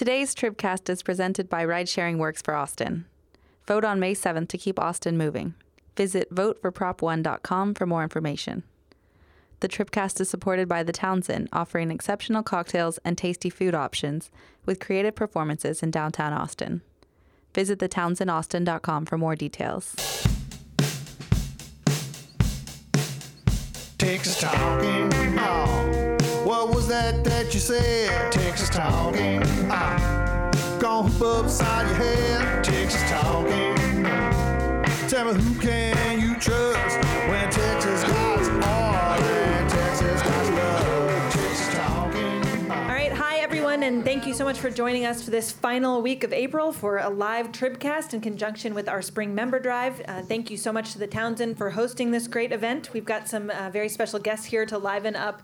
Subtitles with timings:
[0.00, 3.04] Today's Tribcast is presented by Ride Sharing Works for Austin.
[3.68, 5.52] Vote on May 7th to keep Austin moving.
[5.94, 8.62] Visit voteforprop1.com for more information.
[9.60, 14.30] The Tribcast is supported by the Townsend, offering exceptional cocktails and tasty food options
[14.64, 16.80] with creative performances in downtown Austin.
[17.54, 19.94] Visit thetownsend.austin.com for more details.
[23.98, 26.09] Talking.
[26.66, 28.30] What was that that you said?
[28.30, 29.42] Texas talking.
[29.70, 32.62] Oh, gonna hoop upside your head.
[32.62, 34.04] Texas talking.
[35.08, 36.98] Tell me who can you trust
[37.30, 42.70] when Texas guys are and Texas guys love talking.
[42.70, 46.02] All right, hi everyone, and thank you so much for joining us for this final
[46.02, 50.02] week of April for a live Tribcast in conjunction with our Spring Member Drive.
[50.06, 52.92] Uh, thank you so much to the Townsend for hosting this great event.
[52.92, 55.40] We've got some uh, very special guests here to liven up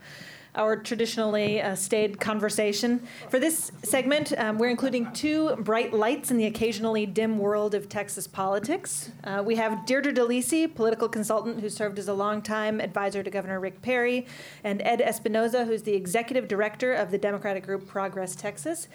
[0.57, 3.01] our traditionally uh, staid conversation.
[3.29, 7.89] For this segment, um, we're including two bright lights in the occasionally dim world of
[7.89, 9.11] Texas politics.
[9.25, 13.61] Uh, we have Deirdre DeLisi, political consultant who served as a longtime advisor to Governor
[13.61, 14.27] Rick Perry,
[14.65, 18.89] and Ed Espinoza, who's the executive director of the Democratic group Progress Texas.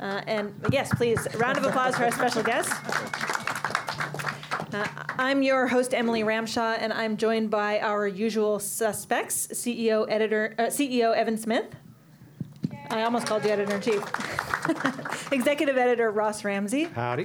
[0.00, 2.72] Uh, and yes, please, round of applause for our special guest.
[4.74, 4.84] Uh,
[5.18, 10.62] I'm your host, Emily Ramshaw, and I'm joined by our usual suspects: CEO, editor, uh,
[10.62, 11.66] CEO Evan Smith.
[12.90, 14.02] I almost called you editor in chief.
[15.32, 17.24] Executive editor Ross Ramsey Howdy.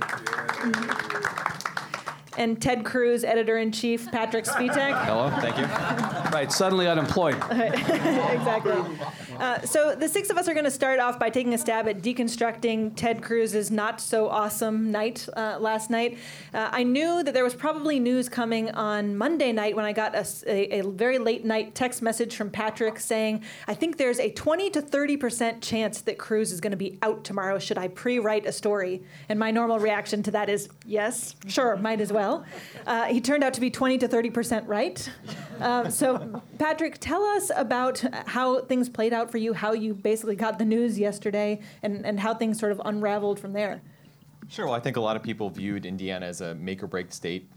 [2.38, 5.06] and Ted Cruz, editor in chief Patrick Svitek.
[5.06, 6.19] Hello, thank you.
[6.32, 7.36] Right, suddenly unemployed.
[7.52, 8.84] exactly.
[9.40, 11.88] Uh, so the six of us are going to start off by taking a stab
[11.88, 16.18] at deconstructing Ted Cruz's not so awesome night uh, last night.
[16.54, 20.14] Uh, I knew that there was probably news coming on Monday night when I got
[20.14, 24.82] a very late night text message from Patrick saying, "I think there's a 20 to
[24.82, 27.60] 30 percent chance that Cruz is going to be out tomorrow.
[27.60, 32.02] Should I pre-write a story?" And my normal reaction to that is, "Yes, sure, might
[32.02, 32.44] as well."
[32.86, 35.10] Uh, he turned out to be 20 to 30 percent right.
[35.60, 36.19] Um, so,
[36.58, 40.66] Patrick, tell us about how things played out for you, how you basically got the
[40.66, 43.82] news yesterday, and, and how things sort of unraveled from there.
[44.48, 44.66] Sure.
[44.66, 47.50] Well, I think a lot of people viewed Indiana as a make or break state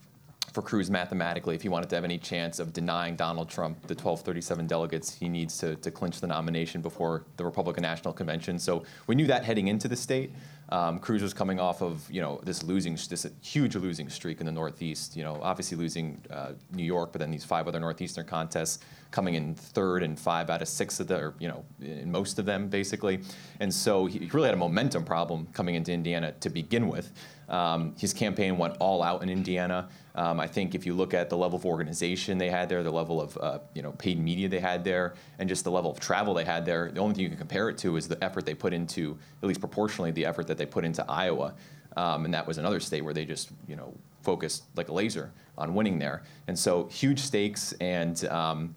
[0.53, 1.55] for Cruz mathematically.
[1.55, 5.29] If he wanted to have any chance of denying Donald Trump the 1237 delegates, he
[5.29, 8.59] needs to, to clinch the nomination before the Republican National Convention.
[8.59, 10.33] So we knew that heading into the state.
[10.73, 14.47] Um, Cruz was coming off of you know this losing this huge losing streak in
[14.47, 15.15] the Northeast.
[15.15, 18.79] You know, obviously losing uh, New York, but then these five other Northeastern contests
[19.11, 22.39] coming in third and five out of six of the, or you know, in most
[22.39, 23.21] of them basically.
[23.61, 27.13] And so he really had a momentum problem coming into Indiana to begin with.
[27.53, 29.89] Um, his campaign went all out in Indiana.
[30.15, 32.91] Um, I think if you look at the level of organization they had there, the
[32.91, 36.01] level of uh, you know paid media they had there, and just the level of
[36.01, 38.47] travel they had there, the only thing you can compare it to is the effort
[38.47, 41.55] they put into, at least proportionally, the effort that they put into Iowa.
[41.97, 45.31] Um, and that was another state where they just you know focused like a laser
[45.59, 46.23] on winning there.
[46.49, 48.75] And so huge stakes and um,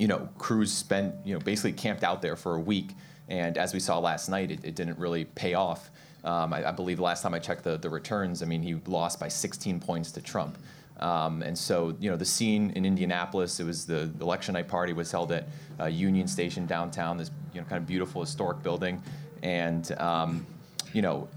[0.00, 2.94] you know, Cruz spent, you know, basically camped out there for a week.
[3.28, 5.90] And as we saw last night, it, it didn't really pay off.
[6.24, 8.74] Um, I, I believe the last time I checked the, the returns, I mean, he
[8.86, 10.58] lost by 16 points to Trump.
[10.98, 14.92] Um, and so, you know, the scene in Indianapolis, it was the election night party
[14.92, 15.48] was held at
[15.80, 19.02] uh, Union Station downtown, this, you know, kind of beautiful historic building.
[19.42, 20.46] And, um,
[20.92, 21.28] you know,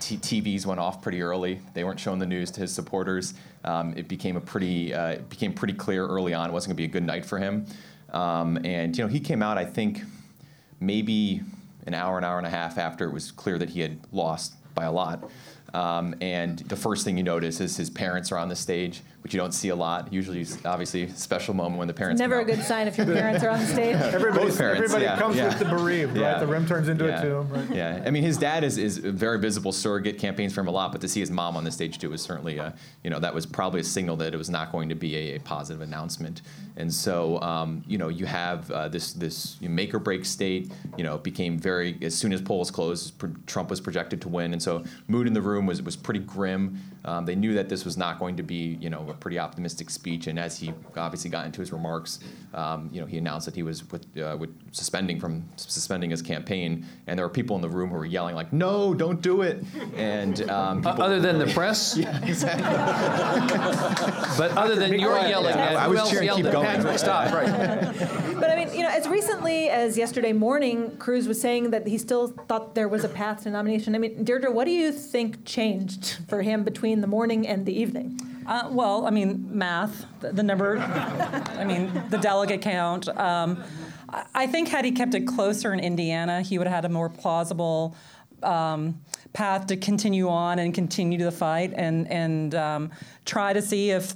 [0.00, 1.60] T- TVs went off pretty early.
[1.74, 3.34] They weren't showing the news to his supporters.
[3.64, 6.76] Um, it became a pretty, uh, it became pretty clear early on it wasn't going
[6.76, 7.66] to be a good night for him.
[8.10, 9.58] Um, and you know, he came out.
[9.58, 10.02] I think
[10.80, 11.42] maybe
[11.86, 14.54] an hour, an hour and a half after it was clear that he had lost
[14.74, 15.28] by a lot.
[15.74, 19.34] Um, and the first thing you notice is his parents are on the stage, which
[19.34, 20.12] you don't see a lot.
[20.12, 22.20] Usually, it's obviously a special moment when the parents.
[22.20, 22.46] Never a out.
[22.46, 23.96] good sign if your parents are on the stage.
[23.96, 25.48] Everybody, Both parents, everybody yeah, comes yeah.
[25.48, 26.34] with the bereaved, Yeah.
[26.34, 26.38] right?
[26.38, 27.18] The rim turns into yeah.
[27.18, 27.74] a tomb, right?
[27.74, 30.70] Yeah, I mean, his dad is, is a very visible surrogate, campaigns for him a
[30.70, 32.72] lot, but to see his mom on the stage too was certainly, a,
[33.02, 35.34] you know, that was probably a signal that it was not going to be a,
[35.34, 36.42] a positive announcement.
[36.76, 40.70] And so, um, you know, you have uh, this this make or break state.
[40.96, 44.28] You know, it became very as soon as polls closed, pr- Trump was projected to
[44.28, 46.78] win, and so mood in the room was was pretty grim.
[47.06, 49.90] Um, they knew that this was not going to be, you know, a pretty optimistic
[49.90, 50.26] speech.
[50.26, 52.20] And as he obviously got into his remarks,
[52.54, 56.22] um, you know, he announced that he was with, uh, with suspending from suspending his
[56.22, 56.86] campaign.
[57.06, 59.64] And there were people in the room who were yelling like, "No, don't do it!"
[59.96, 61.96] And um, Uh, other than the press?
[61.98, 62.64] yeah, exactly.
[64.38, 65.28] But other than be your quiet.
[65.30, 66.66] yelling Yeah, I who was else cheering, yelled keep going.
[66.66, 66.98] Patrick?
[66.98, 68.12] Stop, right.
[68.36, 71.96] But I mean, you know, as recently as yesterday morning, Cruz was saying that he
[71.96, 73.94] still thought there was a path to nomination.
[73.94, 77.72] I mean, Deirdre, what do you think changed for him between the morning and the
[77.72, 78.20] evening?
[78.46, 83.08] Uh, well, I mean, math, the, the number, I mean, the delegate count.
[83.08, 83.62] Um,
[84.34, 87.08] I- think had he kept it closer in Indiana, he would have had a more
[87.08, 87.96] plausible
[88.42, 89.00] um,
[89.32, 92.90] path to continue on and continue to the fight and and um,
[93.24, 94.14] try to see if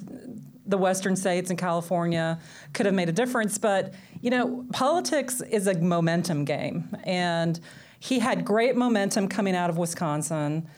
[0.66, 2.38] the western states and California
[2.72, 3.58] could have made a difference.
[3.58, 7.58] But you know, politics is a momentum game, and
[7.98, 10.68] he had great momentum coming out of Wisconsin.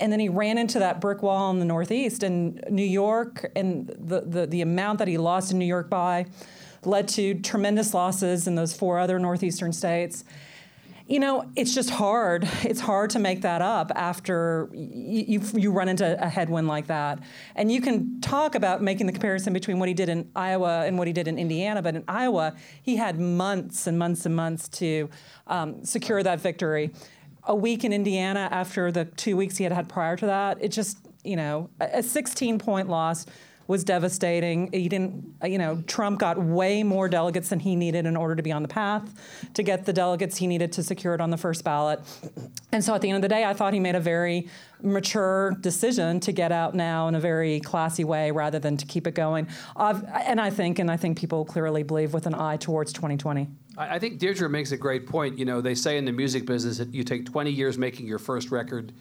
[0.00, 3.86] And then he ran into that brick wall in the Northeast, and New York, and
[3.98, 6.26] the, the, the amount that he lost in New York by
[6.84, 10.24] led to tremendous losses in those four other Northeastern states
[11.10, 12.48] you know, it's just hard.
[12.62, 17.18] It's hard to make that up after you, you, run into a headwind like that.
[17.56, 20.96] And you can talk about making the comparison between what he did in Iowa and
[20.98, 24.68] what he did in Indiana, but in Iowa, he had months and months and months
[24.68, 25.10] to
[25.48, 26.92] um, secure that victory.
[27.44, 30.68] A week in Indiana after the two weeks he had had prior to that, it
[30.68, 33.26] just, you know, a 16 point loss
[33.70, 34.68] was devastating.
[34.72, 38.42] He didn't, you know, Trump got way more delegates than he needed in order to
[38.42, 41.36] be on the path to get the delegates he needed to secure it on the
[41.36, 42.00] first ballot.
[42.72, 44.48] And so at the end of the day, I thought he made a very
[44.82, 49.06] mature decision to get out now in a very classy way rather than to keep
[49.06, 49.46] it going.
[49.76, 53.46] Uh, and I think, and I think people clearly believe with an eye towards 2020.
[53.78, 55.38] I think Deirdre makes a great point.
[55.38, 58.18] You know, they say in the music business that you take 20 years making your
[58.18, 58.92] first record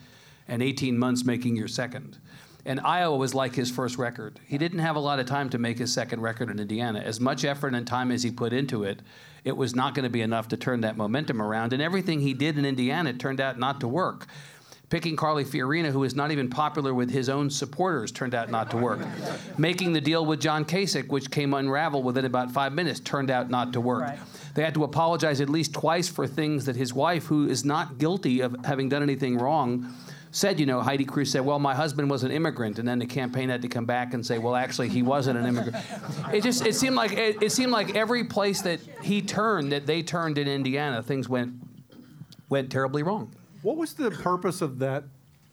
[0.47, 2.19] and 18 months making your second.
[2.65, 4.39] And Iowa was like his first record.
[4.45, 6.99] He didn't have a lot of time to make his second record in Indiana.
[6.99, 9.01] As much effort and time as he put into it,
[9.43, 11.71] it was not going to be enough to turn that momentum around.
[11.71, 14.27] And everything he did in Indiana turned out not to work.
[14.89, 18.71] Picking Carly Fiorina, who is not even popular with his own supporters, turned out not
[18.71, 18.99] to work.
[19.57, 23.51] Making the deal with John Kasich, which came unraveled within about five minutes, turned out
[23.51, 24.01] not to work.
[24.01, 24.19] Right.
[24.55, 27.99] They had to apologize at least twice for things that his wife, who is not
[27.99, 29.93] guilty of having done anything wrong,
[30.31, 33.05] said, you know, Heidi Cruz said, well, my husband was an immigrant, and then the
[33.05, 35.83] campaign had to come back and say, well, actually, he wasn't an immigrant.
[36.33, 39.85] it just it seemed like it, it seemed like every place that he turned, that
[39.85, 41.53] they turned in Indiana, things went
[42.49, 43.33] went terribly wrong.
[43.61, 45.03] What was the purpose of that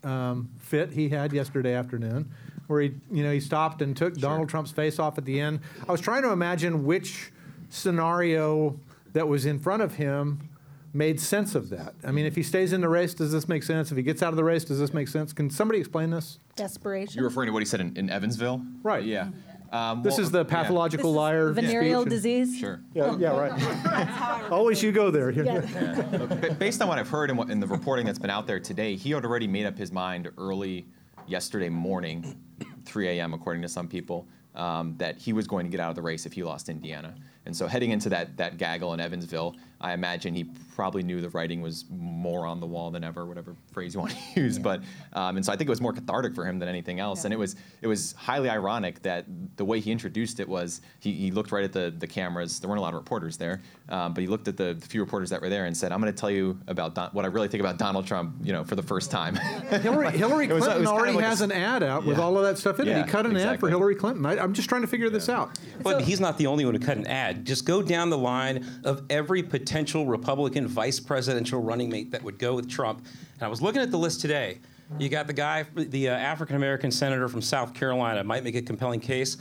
[0.05, 2.31] um, fit he had yesterday afternoon,
[2.67, 4.31] where he, you know, he stopped and took sure.
[4.31, 5.61] Donald Trump's face off at the end?
[5.89, 7.33] I was trying to imagine which
[7.69, 8.79] scenario
[9.13, 10.49] that was in front of him
[10.97, 11.95] made sense of that?
[12.05, 13.91] I mean, if he stays in the race, does this make sense?
[13.91, 15.33] If he gets out of the race, does this make sense?
[15.33, 16.39] Can somebody explain this?
[16.57, 17.15] Desperation.
[17.15, 18.65] You're referring to what he said in, in Evansville?
[18.83, 19.05] Right.
[19.05, 19.29] Yeah.
[19.73, 21.21] Um, this well, is the pathological yeah.
[21.21, 21.53] liar.
[21.53, 22.11] Venereal speech.
[22.11, 22.59] disease.
[22.59, 22.81] Sure.
[22.95, 24.51] Yeah, yeah, right.
[24.51, 25.31] Always you go there.
[25.31, 25.63] Yeah.
[25.73, 26.53] yeah.
[26.55, 28.97] Based on what I've heard and in, in the reporting that's been out there today,
[28.97, 30.87] he had already made up his mind early
[31.27, 32.41] yesterday morning,
[32.85, 33.35] 3 a.m.
[33.35, 36.27] according to some people, um, that he was going to get out of the race
[36.27, 37.15] if he lost Indiana.
[37.45, 40.45] And so heading into that that gaggle in Evansville, I imagine he
[40.75, 44.13] probably knew the writing was more on the wall than ever, whatever phrase you want
[44.13, 44.57] to use.
[44.57, 44.63] Yeah.
[44.63, 44.83] But
[45.15, 47.21] um, and so I think it was more cathartic for him than anything else.
[47.21, 47.27] Yeah.
[47.27, 49.25] And it was it was highly ironic that
[49.57, 52.61] the way he introduced it was he, he looked right at the the cameras.
[52.61, 55.01] There weren't a lot of reporters there, um, but he looked at the, the, few
[55.01, 57.29] reporters that were there and said, "I'm going to tell you about Don- what I
[57.29, 59.35] really think about Donald Trump." You know, for the first time.
[59.71, 62.11] Hillary Hillary Clinton was, was already like has a, an ad out yeah.
[62.11, 62.97] with all of that stuff in it.
[62.97, 63.55] He cut an exactly.
[63.55, 64.25] ad for Hillary Clinton.
[64.27, 65.59] I, am just trying to figure this out.
[65.83, 67.45] But so, he's not the only one who cut an ad.
[67.45, 69.66] Just go down the line of every potential
[70.07, 73.05] Republican vice presidential running mate that would go with Trump.
[73.35, 74.59] And I was looking at the list today.
[74.99, 78.63] You got the guy, the uh, African American senator from South Carolina, might make a
[78.63, 79.37] compelling case.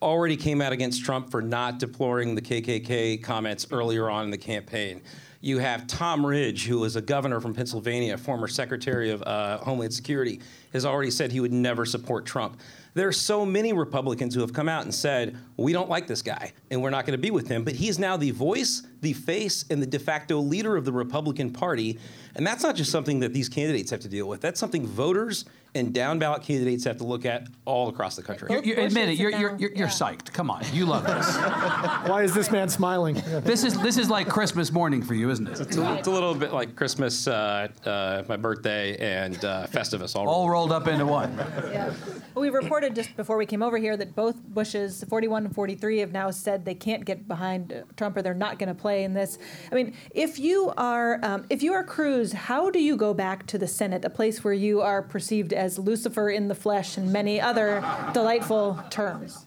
[0.00, 4.38] Already came out against Trump for not deploring the KKK comments earlier on in the
[4.38, 5.02] campaign.
[5.40, 9.92] You have Tom Ridge, who is a governor from Pennsylvania, former Secretary of uh, Homeland
[9.92, 10.40] Security,
[10.72, 12.58] has already said he would never support Trump.
[12.96, 16.22] There are so many Republicans who have come out and said, we don't like this
[16.22, 17.62] guy and we're not going to be with him.
[17.62, 20.92] But he is now the voice, the face, and the de facto leader of the
[20.92, 21.98] Republican Party.
[22.36, 24.40] And that's not just something that these candidates have to deal with.
[24.40, 25.44] That's something voters
[25.76, 28.48] and down ballot candidates have to look at all across the country.
[28.50, 29.18] You, you admit it.
[29.18, 29.88] You're, you're, you're, you're yeah.
[29.88, 30.32] psyched.
[30.32, 30.64] Come on.
[30.72, 31.36] You love this.
[32.08, 33.22] Why is this man smiling?
[33.42, 35.60] this is this is like Christmas morning for you, isn't it?
[35.60, 40.16] It's a, it's a little bit like Christmas, uh, uh, my birthday, and uh, Festivus
[40.16, 41.36] all, all rolled up into one.
[41.36, 41.92] Yeah.
[42.34, 45.98] Well, we reported just before we came over here that both Bushes, 41 and 43,
[45.98, 49.14] have now said they can't get behind Trump or they're not going to play in
[49.14, 49.38] this.
[49.70, 53.46] I mean, if you are um, if you are Cruz, how do you go back
[53.48, 57.12] to the Senate, a place where you are perceived as Lucifer in the flesh and
[57.12, 59.46] many other delightful terms.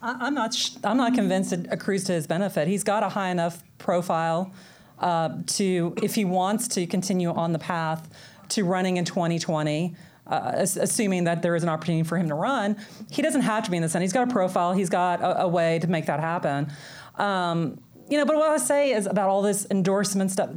[0.00, 0.54] I'm not.
[0.84, 2.68] I'm not convinced it accrues to his benefit.
[2.68, 4.52] He's got a high enough profile
[5.00, 8.08] uh, to, if he wants to continue on the path
[8.50, 9.94] to running in 2020.
[10.28, 12.76] Uh, assuming that there is an opportunity for him to run,
[13.10, 14.04] he doesn't have to be in the Senate.
[14.04, 14.74] He's got a profile.
[14.74, 16.70] He's got a, a way to make that happen.
[17.16, 17.80] Um,
[18.10, 20.50] you know, but what I say is about all this endorsement stuff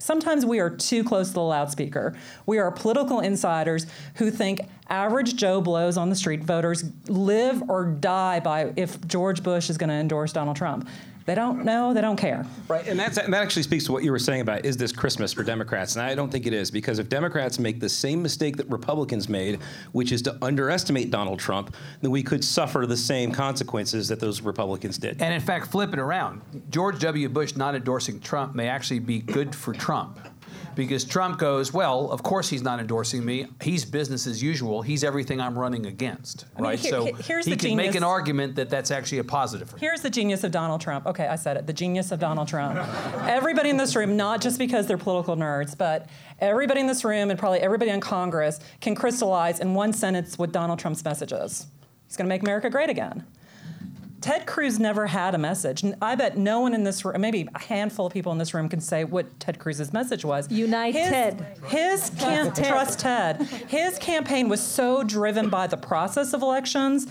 [0.00, 2.16] sometimes we are too close to the loudspeaker.
[2.46, 7.84] We are political insiders who think average Joe blows on the street voters live or
[7.84, 10.88] die by if George Bush is going to endorse Donald Trump.
[11.30, 11.94] They don't know.
[11.94, 12.44] They don't care.
[12.66, 14.90] Right, and that's and that actually speaks to what you were saying about is this
[14.90, 18.20] Christmas for Democrats, and I don't think it is because if Democrats make the same
[18.20, 19.60] mistake that Republicans made,
[19.92, 24.40] which is to underestimate Donald Trump, then we could suffer the same consequences that those
[24.40, 25.22] Republicans did.
[25.22, 26.42] And in fact, flip it around.
[26.68, 27.28] George W.
[27.28, 30.18] Bush not endorsing Trump may actually be good for Trump.
[30.74, 33.46] Because Trump goes, well, of course he's not endorsing me.
[33.62, 34.82] He's business as usual.
[34.82, 36.78] He's everything I'm running against, mean, right?
[36.78, 39.78] here- so here's he the can make an argument that that's actually a positive for.
[39.78, 41.06] Here's the genius of Donald Trump.
[41.06, 41.66] Okay, I said it.
[41.66, 42.78] The genius of Donald Trump.
[43.26, 46.08] everybody in this room, not just because they're political nerds, but
[46.38, 50.52] everybody in this room and probably everybody in Congress can crystallize in one sentence what
[50.52, 51.66] Donald Trump's message is.
[52.06, 53.24] He's going to make America great again.
[54.20, 55.82] Ted Cruz never had a message.
[56.02, 58.68] I bet no one in this room, maybe a handful of people in this room,
[58.68, 60.50] can say what Ted Cruz's message was.
[60.50, 61.46] Unite his, Ted.
[61.66, 62.68] His cam- Ted.
[62.68, 63.40] trust Ted.
[63.68, 67.06] His campaign was so driven by the process of elections.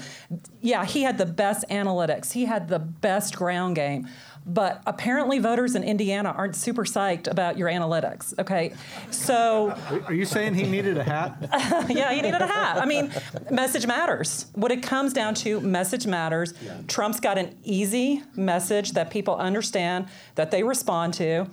[0.62, 2.34] Yeah, he had the best analytics.
[2.34, 4.08] He had the best ground game.
[4.46, 8.38] But apparently, voters in Indiana aren't super psyched about your analytics.
[8.39, 8.74] Okay,
[9.12, 9.75] so
[10.08, 11.38] Are you saying he needed a hat?
[11.89, 12.81] yeah, he needed a hat.
[12.81, 13.12] I mean,
[13.51, 14.48] message matters.
[14.53, 16.53] What it comes down to, message matters.
[16.88, 21.48] Trump's got an easy message that people understand, that they respond to.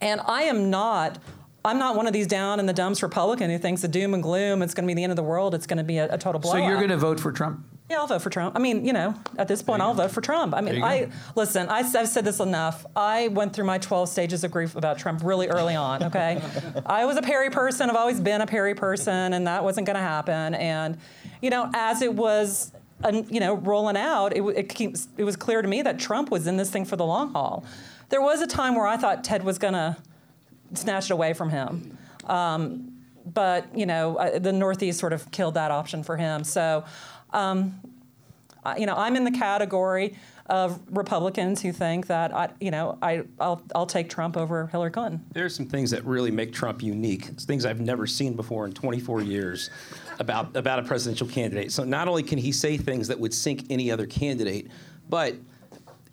[0.00, 1.18] And I am not.
[1.64, 4.22] I'm not one of these down in the dumps Republican who thinks the doom and
[4.22, 6.14] gloom, it's going to be the end of the world, it's going to be a,
[6.14, 7.66] a total So you're going to vote for Trump?
[7.90, 8.54] Yeah, I'll vote for Trump.
[8.54, 10.54] I mean, you know, at this point, I'll vote for Trump.
[10.54, 10.86] I mean, go.
[10.86, 11.68] I listen.
[11.70, 12.84] I, have said this enough.
[12.94, 16.02] I went through my 12 stages of grief about Trump really early on.
[16.02, 16.42] Okay,
[16.86, 17.88] I was a Perry person.
[17.88, 20.54] I've always been a Perry person, and that wasn't going to happen.
[20.54, 20.98] And
[21.40, 22.72] you know, as it was,
[23.04, 26.30] uh, you know, rolling out, it, it, keeps, it was clear to me that Trump
[26.30, 27.64] was in this thing for the long haul.
[28.10, 29.96] There was a time where I thought Ted was going to
[30.74, 31.96] snatch it away from him.
[32.26, 36.44] Um, but you know, uh, the Northeast sort of killed that option for him.
[36.44, 36.84] So,
[37.32, 37.80] um,
[38.64, 40.14] uh, you know, I'm in the category
[40.46, 44.90] of Republicans who think that I, you know, I, I'll, I'll take Trump over Hillary
[44.90, 45.24] Clinton.
[45.32, 47.28] There are some things that really make Trump unique.
[47.28, 49.70] It's things I've never seen before in 24 years
[50.18, 51.70] about, about a presidential candidate.
[51.70, 54.70] So not only can he say things that would sink any other candidate,
[55.08, 55.34] but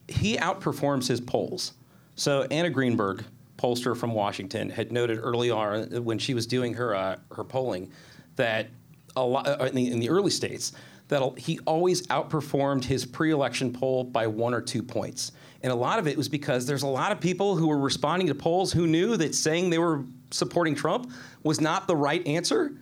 [0.07, 1.73] he outperforms his polls.
[2.15, 3.23] So Anna Greenberg,
[3.57, 7.91] pollster from Washington, had noted early on when she was doing her uh, her polling
[8.35, 8.67] that
[9.15, 10.73] a lot uh, in, the, in the early states
[11.07, 15.31] that he always outperformed his pre-election poll by one or two points.
[15.61, 18.27] And a lot of it was because there's a lot of people who were responding
[18.27, 21.11] to polls who knew that saying they were supporting Trump
[21.43, 22.73] was not the right answer.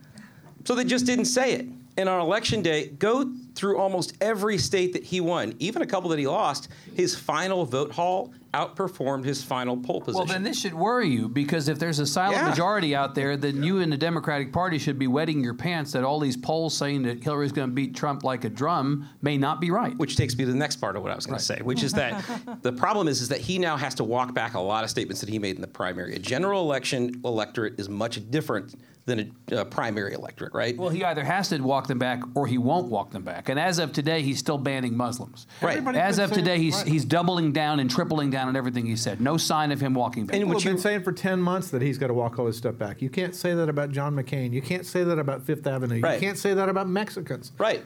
[0.65, 1.67] So they just didn't say it.
[1.97, 6.09] And on election day, go through almost every state that he won, even a couple
[6.09, 10.17] that he lost, his final vote haul outperformed his final poll position.
[10.17, 12.49] Well, then this should worry you because if there's a silent Yeah.
[12.49, 16.03] majority out there, then you and the Democratic Party should be wetting your pants that
[16.03, 19.59] all these polls saying that Hillary's going to beat Trump like a drum may not
[19.59, 19.97] be right.
[19.97, 21.83] which takes me to the next part of what I was going to say, which
[21.83, 22.23] is that
[22.61, 25.21] the problem is, is that he now has to walk back a lot of statements
[25.21, 26.15] that he made in the primary.
[26.15, 30.77] A general election electorate is much different than a, a primary electorate, right?
[30.77, 33.49] Well, he either has to walk them back or he won't walk them back.
[33.49, 35.45] And as of today, he's still banning Muslims.
[35.61, 35.71] Right.
[35.71, 36.87] Everybody As of today, he's right.
[36.87, 39.21] he's doubling down and tripling down on everything he said.
[39.21, 40.35] No sign of him walking back.
[40.35, 42.45] And People what have been saying for 10 months that he's got to walk all
[42.45, 43.01] his stuff back.
[43.01, 44.53] You can't say that about John McCain.
[44.53, 45.99] You can't say that about Fifth Avenue.
[46.01, 46.15] Right.
[46.15, 47.51] You can't say that about Mexicans.
[47.57, 47.83] Right.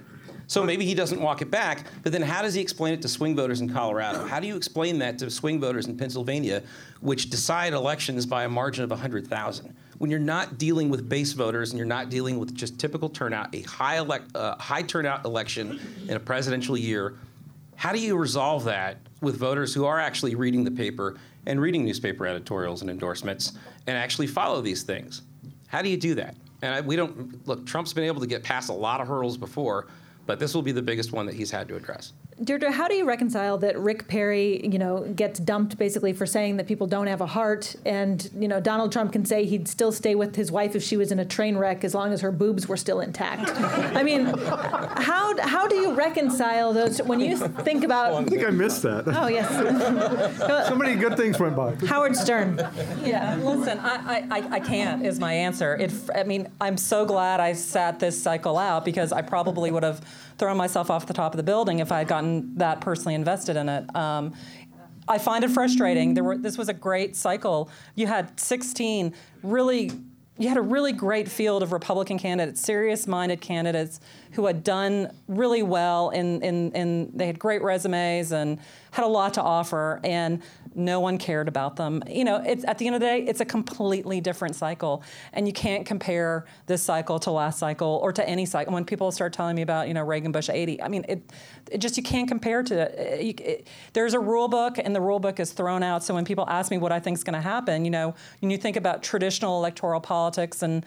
[0.47, 3.09] So maybe he doesn't walk it back, but then how does he explain it to
[3.09, 4.25] swing voters in Colorado?
[4.25, 6.63] How do you explain that to swing voters in Pennsylvania,
[7.01, 9.75] which decide elections by a margin of 100,000?
[9.97, 13.53] When you're not dealing with base voters and you're not dealing with just typical turnout,
[13.53, 17.15] a high, elect, uh, high turnout election in a presidential year,
[17.75, 21.85] how do you resolve that with voters who are actually reading the paper and reading
[21.85, 23.53] newspaper editorials and endorsements
[23.87, 25.21] and actually follow these things?
[25.67, 26.35] How do you do that?
[26.61, 27.65] And I, we don't look.
[27.65, 29.87] Trump's been able to get past a lot of hurdles before,
[30.25, 32.13] but this will be the biggest one that he's had to address.
[32.43, 36.57] Deirdre, how do you reconcile that Rick Perry, you know, gets dumped basically for saying
[36.57, 39.91] that people don't have a heart, and you know Donald Trump can say he'd still
[39.91, 42.31] stay with his wife if she was in a train wreck as long as her
[42.31, 43.49] boobs were still intact?
[43.95, 48.13] I mean, how how do you reconcile those when you think about?
[48.13, 49.05] I think I missed that.
[49.07, 49.49] Oh yes,
[50.67, 51.73] so many good things went by.
[51.87, 52.57] Howard Stern.
[53.03, 55.75] Yeah, listen, I, I, I- I can't is my answer.
[55.75, 59.83] It, I mean, I'm so glad I sat this cycle out because I probably would
[59.83, 60.01] have
[60.37, 62.26] thrown myself off the top of the building if I had gotten
[62.57, 63.95] that personally invested in it.
[63.95, 64.33] Um,
[65.07, 66.13] I find it frustrating.
[66.13, 67.69] There were this was a great cycle.
[67.95, 69.91] You had 16 really
[70.39, 73.99] you had a really great field of Republican candidates, serious-minded candidates
[74.33, 78.59] who had done really well in, in, in they had great resumes and
[78.97, 80.41] had a lot to offer, and
[80.73, 82.03] no one cared about them.
[82.07, 85.45] You know, it's at the end of the day, it's a completely different cycle, and
[85.45, 88.73] you can't compare this cycle to last cycle or to any cycle.
[88.73, 91.31] When people start telling me about you know Reagan Bush 80, I mean it,
[91.71, 93.39] it just you can't compare to it.
[93.39, 96.03] It, There's a rule book, and the rule book is thrown out.
[96.03, 98.49] So when people ask me what I think is going to happen, you know, when
[98.49, 100.83] you think about traditional electoral politics and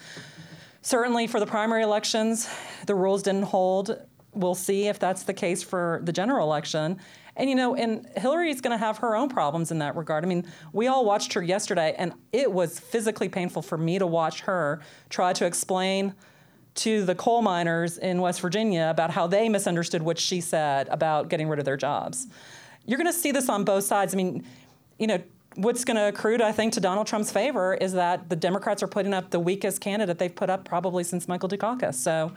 [0.82, 2.48] certainly for the primary elections,
[2.86, 3.96] the rules didn't hold.
[4.32, 6.98] We'll see if that's the case for the general election.
[7.36, 10.24] And you know, and Hillary's going to have her own problems in that regard.
[10.24, 14.06] I mean, we all watched her yesterday, and it was physically painful for me to
[14.06, 16.14] watch her try to explain
[16.76, 21.28] to the coal miners in West Virginia about how they misunderstood what she said about
[21.28, 22.26] getting rid of their jobs.
[22.86, 24.14] You're going to see this on both sides.
[24.14, 24.44] I mean,
[24.98, 25.22] you know,
[25.56, 28.82] what's going to accrue, to, I think, to Donald Trump's favor is that the Democrats
[28.82, 31.94] are putting up the weakest candidate they've put up probably since Michael Dukakis.
[31.94, 32.32] So,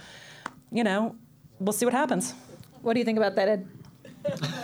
[0.72, 1.16] you know,
[1.60, 2.34] we'll see what happens.
[2.82, 3.68] What do you think about that, Ed?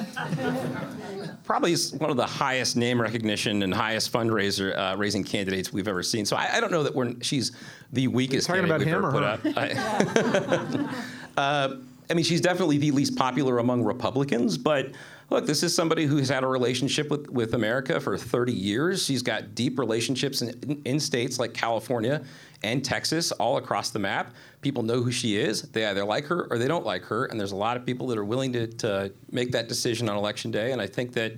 [1.43, 5.87] Probably is one of the highest name recognition and highest fundraiser uh, raising candidates we've
[5.87, 6.25] ever seen.
[6.25, 7.51] So I, I don't know that we're she's
[7.91, 9.39] the weakest talking candidate about him or put up.
[9.57, 10.93] I,
[11.37, 11.75] uh,
[12.09, 14.91] I mean, she's definitely the least popular among Republicans, but
[15.29, 19.05] look, this is somebody who's had a relationship with, with America for 30 years.
[19.05, 22.23] She's got deep relationships in, in states like California
[22.63, 24.33] and Texas, all across the map.
[24.61, 25.61] People know who she is.
[25.63, 28.07] They either like her or they don't like her, and there's a lot of people
[28.07, 30.71] that are willing to, to make that decision on election day.
[30.71, 31.33] And I think that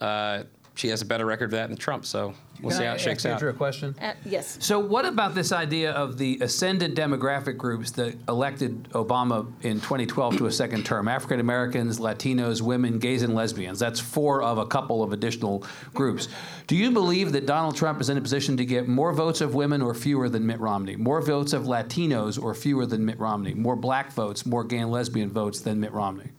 [0.00, 2.06] uh, she has a better record of that than Trump.
[2.06, 3.32] So we'll Can see I how it shakes ask out.
[3.34, 3.94] Andrew a question?
[4.00, 4.56] Uh, yes.
[4.60, 10.38] So, what about this idea of the ascendant demographic groups that elected Obama in 2012
[10.38, 11.08] to a second term?
[11.08, 13.78] African Americans, Latinos, women, gays, and lesbians.
[13.78, 15.64] That's four of a couple of additional
[15.94, 16.28] groups.
[16.66, 19.54] Do you believe that Donald Trump is in a position to get more votes of
[19.54, 20.96] women or fewer than Mitt Romney?
[20.96, 23.54] More votes of Latinos or fewer than Mitt Romney?
[23.54, 26.30] More black votes, more gay and lesbian votes than Mitt Romney?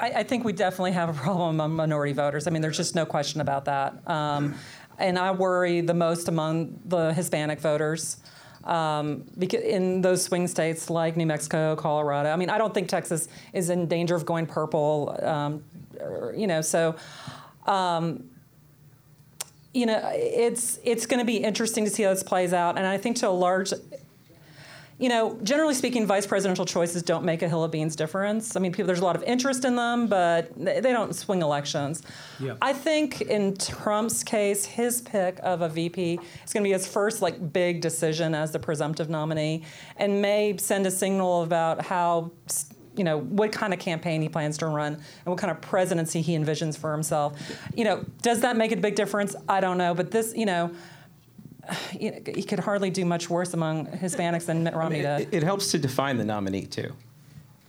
[0.00, 2.46] I, I think we definitely have a problem among minority voters.
[2.46, 4.08] I mean, there's just no question about that.
[4.08, 4.54] Um,
[4.98, 8.18] and I worry the most among the Hispanic voters.
[8.64, 12.88] Um, because in those swing states like New Mexico, Colorado, I mean, I don't think
[12.88, 15.14] Texas is in danger of going purple.
[15.22, 15.64] Um,
[16.00, 16.96] or, you know, so
[17.66, 18.30] um,
[19.74, 22.78] you know, it's it's going to be interesting to see how this plays out.
[22.78, 23.72] And I think to a large,
[24.98, 28.56] you know, generally speaking, vice presidential choices don't make a hill of beans difference.
[28.56, 32.02] I mean, people, there's a lot of interest in them, but they don't swing elections.
[32.38, 32.54] Yeah.
[32.62, 36.86] I think in Trump's case, his pick of a VP is going to be his
[36.86, 39.64] first like big decision as the presumptive nominee,
[39.96, 42.30] and may send a signal about how.
[42.96, 46.20] You know what kind of campaign he plans to run, and what kind of presidency
[46.20, 47.36] he envisions for himself.
[47.74, 49.34] You know, does that make a big difference?
[49.48, 50.70] I don't know, but this, you know,
[51.98, 55.20] you know, he could hardly do much worse among Hispanics than Mitt Romney did.
[55.20, 56.92] It, it helps to define the nominee too.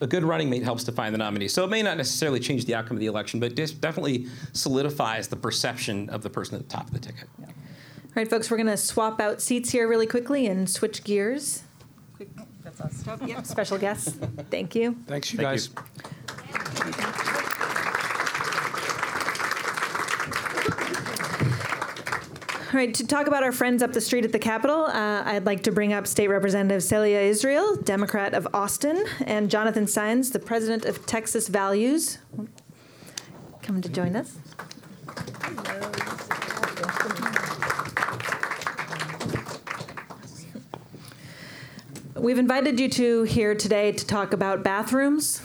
[0.02, 1.48] A good running mate helps define the nominee.
[1.48, 5.30] So it may not necessarily change the outcome of the election, but it definitely solidifies
[5.30, 7.30] the perception of the person at the top of the ticket.
[7.40, 7.48] All
[8.22, 11.64] right, folks, we're going to swap out seats here really quickly and switch gears.
[12.64, 13.04] That's us.
[13.26, 14.18] Yep, special guests.
[14.50, 14.98] Thank you.
[15.08, 15.70] Thanks, you Thank guys.
[17.28, 17.35] All
[22.76, 25.64] right, to talk about our friends up the street at the Capitol, uh, I'd like
[25.64, 30.86] to bring up State Representative Celia Israel, Democrat of Austin, and Jonathan Saenz, the president
[30.86, 32.18] of Texas Values.
[33.62, 34.38] Come to join us.
[42.16, 45.42] We've invited you two here today to talk about bathrooms.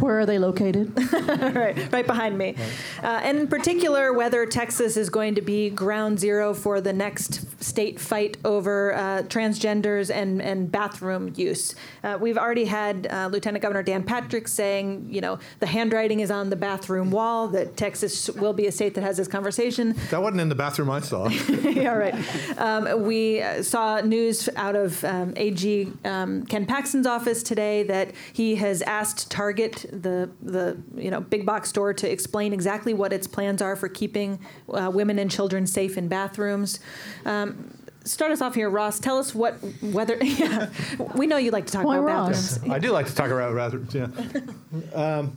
[0.00, 0.92] Where are they located?
[1.54, 2.56] right, right behind me.
[3.02, 7.62] Uh, and in particular, whether Texas is going to be ground zero for the next
[7.62, 11.74] state fight over uh, transgenders and, and bathroom use.
[12.02, 16.30] Uh, we've already had uh, Lieutenant Governor Dan Patrick saying, you know, the handwriting is
[16.30, 19.94] on the bathroom wall, that Texas will be a state that has this conversation.
[20.10, 21.28] That wasn't in the bathroom I saw.
[21.62, 22.14] yeah, right.
[22.58, 28.12] Um, we uh, saw news out of um, AG um, Ken Paxton's office today that
[28.32, 33.12] he has asked Target, the the you know big box store, to explain exactly what
[33.12, 34.38] its plans are for keeping
[34.72, 36.80] uh, women and children safe in bathrooms.
[37.24, 37.70] Um,
[38.06, 39.00] Start us off here, Ross.
[39.00, 40.18] Tell us what whether.
[40.22, 40.68] Yeah,
[41.14, 42.58] we know you like to talk Why about Ross?
[42.58, 42.74] bathrooms.
[42.74, 43.94] I do like to talk about bathrooms.
[43.94, 44.08] Yeah.
[44.94, 45.36] Um,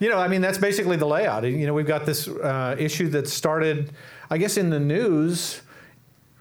[0.00, 1.44] you know, I mean, that's basically the layout.
[1.44, 3.92] You know, we've got this uh, issue that started,
[4.30, 5.60] I guess, in the news,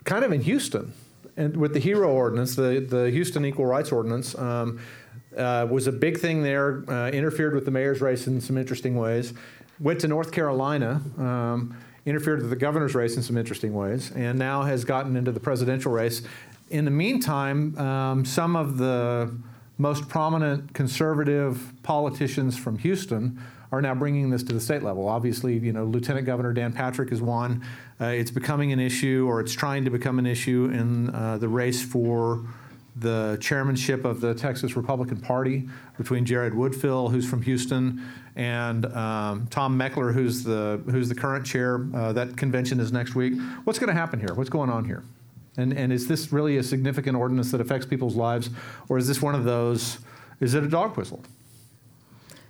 [0.03, 0.93] kind of in Houston,
[1.35, 4.35] and with the HERO ordinance, the the Houston Equal Rights Ordinance.
[4.37, 4.79] Um,
[5.37, 8.95] uh, was a big thing there, uh, interfered with the mayor's race in some interesting
[8.95, 9.33] ways.
[9.79, 14.39] Went to North Carolina, um, interfered with the governor's race in some interesting ways, and
[14.39, 16.21] now has gotten into the presidential race.
[16.69, 19.33] In the meantime, um, some of the
[19.77, 23.39] most prominent conservative politicians from Houston
[23.71, 25.07] are now bringing this to the state level.
[25.07, 27.63] Obviously, you know, Lieutenant Governor Dan Patrick is one.
[27.99, 31.47] Uh, it's becoming an issue, or it's trying to become an issue in uh, the
[31.47, 32.43] race for
[32.99, 38.03] the chairmanship of the Texas Republican Party between Jared Woodfill, who's from Houston,
[38.35, 41.87] and um, Tom Mechler, who's the who's the current chair.
[41.93, 43.33] Uh, that convention is next week.
[43.63, 44.33] What's going to happen here?
[44.33, 45.03] What's going on here?
[45.57, 48.49] And and is this really a significant ordinance that affects people's lives,
[48.89, 49.99] or is this one of those?
[50.39, 51.23] Is it a dog whistle?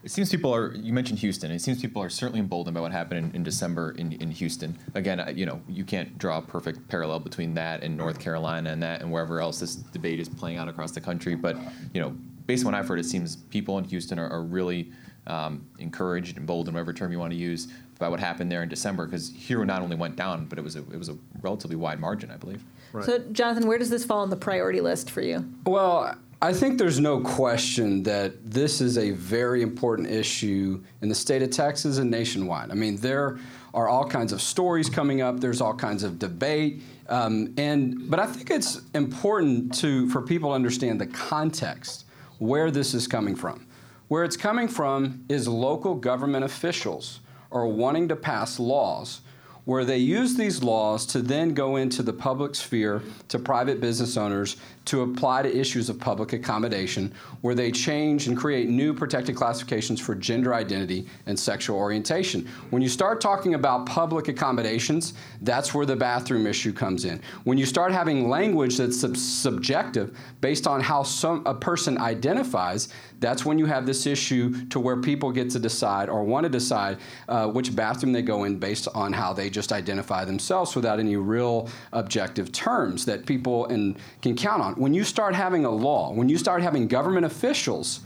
[0.07, 0.73] It seems people are.
[0.73, 1.51] You mentioned Houston.
[1.51, 4.79] It seems people are certainly emboldened by what happened in, in December in, in Houston.
[4.95, 8.81] Again, you know, you can't draw a perfect parallel between that and North Carolina and
[8.81, 11.35] that and wherever else this debate is playing out across the country.
[11.35, 11.57] But
[11.93, 12.15] you know,
[12.45, 14.93] based on what I've heard, it seems people in Houston are, are really
[15.27, 17.67] um, encouraged, emboldened, whatever term you want to use,
[17.99, 19.07] by what happened there in December.
[19.07, 21.99] Because Hero not only went down, but it was a it was a relatively wide
[21.99, 22.63] margin, I believe.
[23.03, 25.53] So, Jonathan, where does this fall on the priority list for you?
[25.65, 31.15] Well, I think there's no question that this is a very important issue in the
[31.15, 32.69] state of Texas and nationwide.
[32.69, 33.39] I mean, there
[33.73, 35.39] are all kinds of stories coming up.
[35.39, 40.51] There's all kinds of debate, um, and but I think it's important to for people
[40.51, 42.05] to understand the context
[42.37, 43.65] where this is coming from.
[44.07, 47.19] Where it's coming from is local government officials
[47.51, 49.21] are wanting to pass laws
[49.67, 54.15] where they use these laws to then go into the public sphere to private business
[54.15, 54.55] owners
[54.87, 59.99] to apply to issues of public accommodation, where they change and create new protected classifications
[59.99, 62.47] for gender identity and sexual orientation.
[62.69, 67.21] When you start talking about public accommodations, that's where the bathroom issue comes in.
[67.43, 72.89] When you start having language that's sub- subjective based on how some a person identifies,
[73.19, 76.49] that's when you have this issue to where people get to decide or want to
[76.49, 76.97] decide
[77.27, 81.15] uh, which bathroom they go in based on how they just identify themselves without any
[81.15, 84.76] real objective terms that people and can count on.
[84.77, 88.01] When you start having a law, when you start having government officials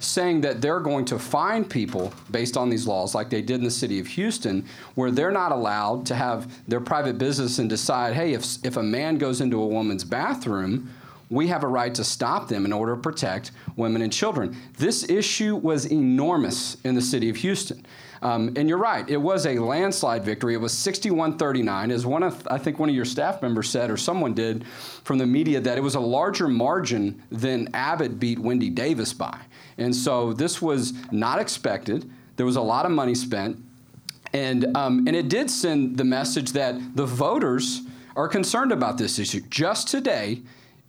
[0.00, 3.64] saying that they're going to fine people based on these laws, like they did in
[3.64, 8.14] the city of Houston, where they're not allowed to have their private business and decide,
[8.14, 10.90] hey, if, if a man goes into a woman's bathroom,
[11.30, 14.56] we have a right to stop them in order to protect women and children.
[14.78, 17.84] This issue was enormous in the city of Houston.
[18.22, 20.54] Um, and you're right, it was a landslide victory.
[20.54, 21.90] It was 61 39.
[21.90, 24.66] As one of, I think one of your staff members said, or someone did
[25.04, 29.38] from the media, that it was a larger margin than Abbott beat Wendy Davis by.
[29.76, 32.10] And so this was not expected.
[32.36, 33.62] There was a lot of money spent.
[34.32, 37.82] And, um, and it did send the message that the voters
[38.16, 39.40] are concerned about this issue.
[39.48, 40.42] Just today,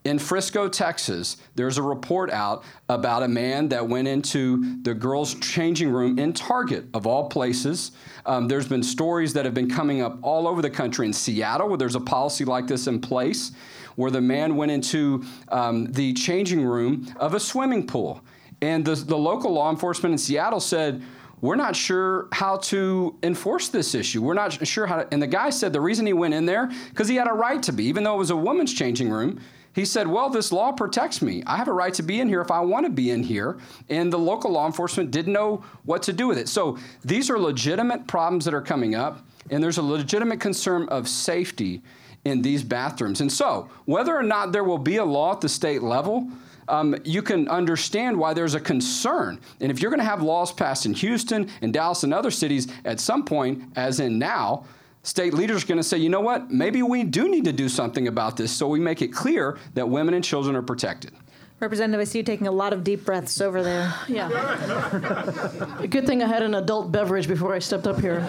[0.05, 5.35] in Frisco, Texas, there's a report out about a man that went into the girls'
[5.35, 7.91] changing room in Target, of all places.
[8.25, 11.05] Um, there's been stories that have been coming up all over the country.
[11.05, 13.51] In Seattle, where there's a policy like this in place,
[13.95, 18.21] where the man went into um, the changing room of a swimming pool.
[18.61, 21.01] And the, the local law enforcement in Seattle said,
[21.41, 24.21] we're not sure how to enforce this issue.
[24.21, 25.07] We're not sure how to.
[25.13, 27.63] And the guy said the reason he went in there, because he had a right
[27.63, 29.39] to be, even though it was a woman's changing room.
[29.73, 31.43] He said, Well, this law protects me.
[31.45, 33.57] I have a right to be in here if I want to be in here.
[33.89, 36.49] And the local law enforcement didn't know what to do with it.
[36.49, 41.07] So these are legitimate problems that are coming up, and there's a legitimate concern of
[41.07, 41.81] safety
[42.25, 43.21] in these bathrooms.
[43.21, 46.29] And so, whether or not there will be a law at the state level,
[46.67, 49.39] um, you can understand why there's a concern.
[49.59, 52.67] And if you're going to have laws passed in Houston and Dallas and other cities
[52.85, 54.65] at some point, as in now,
[55.03, 57.69] state leaders are going to say, you know what, maybe we do need to do
[57.69, 61.13] something about this so we make it clear that women and children are protected.
[61.59, 63.93] Representative, I see you taking a lot of deep breaths over there.
[64.07, 64.29] Yeah.
[65.89, 68.21] Good thing I had an adult beverage before I stepped up here.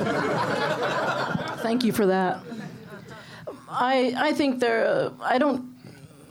[1.62, 2.42] Thank you for that.
[3.68, 5.12] I I think there.
[5.20, 5.76] I don't.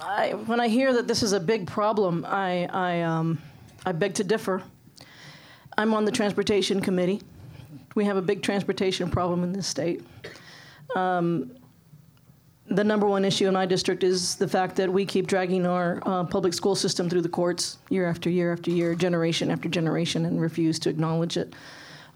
[0.02, 3.40] I when I hear that this is a big problem, I I um
[3.86, 4.62] I beg to differ.
[5.78, 7.22] I'm on the transportation committee.
[7.96, 10.04] We have a big transportation problem in this state.
[10.96, 11.52] Um,
[12.70, 16.02] the number one issue in my district is the fact that we keep dragging our
[16.06, 20.26] uh, public school system through the courts year after year after year, generation after generation,
[20.26, 21.54] and refuse to acknowledge it.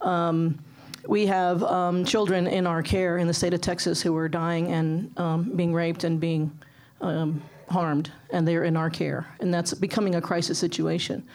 [0.01, 0.59] Um,
[1.07, 4.71] we have um, children in our care in the state of Texas who are dying
[4.71, 6.57] and um, being raped and being
[7.01, 11.27] um, harmed, and they're in our care, and that's becoming a crisis situation.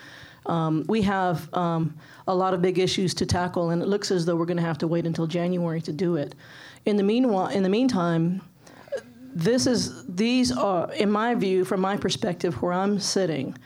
[0.46, 1.94] Um, we have um,
[2.27, 4.62] a lot of big issues to tackle, and it looks as though we're going to
[4.62, 6.35] have to wait until January to do it.
[6.87, 8.40] In the meanwhile, in the meantime,
[9.35, 13.57] this is these are, in my view, from my perspective, where I'm sitting.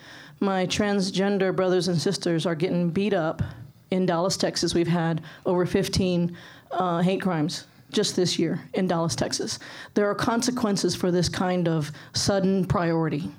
[0.41, 3.43] My transgender brothers and sisters are getting beat up
[3.91, 4.75] in Dallas, Texas.
[4.75, 6.37] We've had over 15
[6.73, 9.59] uh, hate crimes just this year in Dallas, Texas.
[9.95, 13.31] There are consequences for this kind of sudden priority,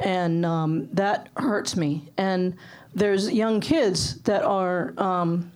[0.00, 2.10] and um, that hurts me.
[2.16, 2.56] And
[2.94, 5.50] there's young kids that are um,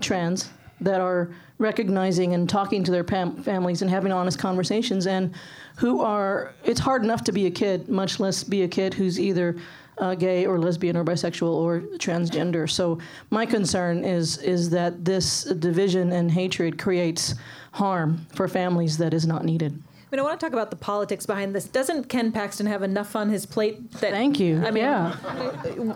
[0.00, 0.50] trans
[0.80, 5.32] that are recognizing and talking to their pam- families and having honest conversations and
[5.76, 9.18] who are it's hard enough to be a kid much less be a kid who's
[9.18, 9.56] either
[9.98, 12.98] uh, gay or lesbian or bisexual or transgender so
[13.30, 17.36] my concern is is that this division and hatred creates
[17.70, 19.80] harm for families that is not needed
[20.12, 21.64] mean, I want to talk about the politics behind this.
[21.64, 23.90] Doesn't Ken Paxton have enough on his plate?
[23.92, 24.62] That, Thank you.
[24.64, 25.12] I mean, Yeah.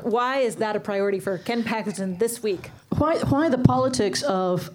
[0.03, 2.71] why is that a priority for Ken Paxton this week?
[2.97, 4.71] why why the politics of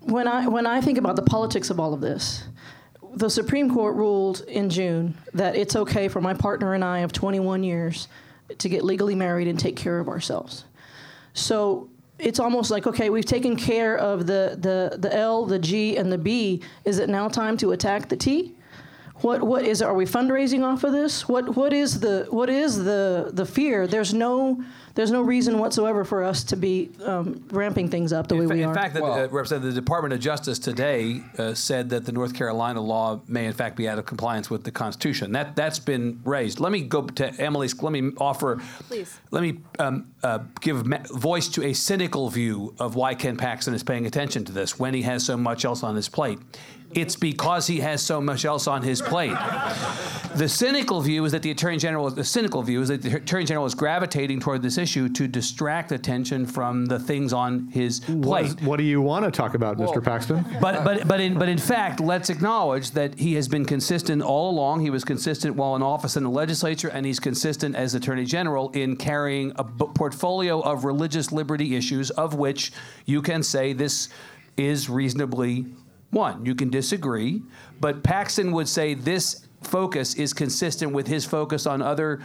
[0.00, 2.44] when I when I think about the politics of all of this,
[3.14, 7.12] the Supreme Court ruled in June that it's okay for my partner and I of
[7.12, 8.06] 21 years
[8.58, 10.64] to get legally married and take care of ourselves.
[11.34, 15.96] So it's almost like okay, we've taken care of the the the L, the G,
[15.96, 16.62] and the B.
[16.84, 18.55] Is it now time to attack the T?
[19.20, 21.26] What what is are we fundraising off of this?
[21.28, 23.86] What what is the what is the the fear?
[23.86, 24.62] There's no
[24.94, 28.48] there's no reason whatsoever for us to be um, ramping things up the way In,
[28.48, 28.74] fa- we in are.
[28.74, 32.80] fact, the, uh, Representative, the Department of Justice today uh, said that the North Carolina
[32.80, 35.32] law may, in fact, be out of compliance with the Constitution.
[35.32, 36.60] That that's been raised.
[36.60, 37.80] Let me go to Emily's.
[37.82, 38.60] Let me offer.
[38.88, 39.18] Please.
[39.30, 43.74] Let me um, uh, give ma- voice to a cynical view of why Ken Paxton
[43.74, 46.38] is paying attention to this when he has so much else on his plate.
[46.96, 49.36] It's because he has so much else on his plate.
[50.34, 52.08] The cynical view is that the attorney general.
[52.10, 55.92] The cynical view is that the attorney general is gravitating toward this issue to distract
[55.92, 58.46] attention from the things on his What, plate.
[58.46, 60.02] is- what do you want to talk about, Mr.
[60.02, 60.44] Paxton?
[60.60, 64.50] But but but in but in fact, let's acknowledge that he has been consistent all
[64.50, 64.80] along.
[64.80, 68.70] He was consistent while in office in the legislature, and he's consistent as Attorney General
[68.70, 72.72] in carrying a b- portfolio of religious liberty issues, of which
[73.04, 74.08] you can say this
[74.56, 75.66] is reasonably
[76.10, 76.46] one.
[76.46, 77.42] You can disagree,
[77.80, 82.20] but Paxton would say this focus is consistent with his focus on other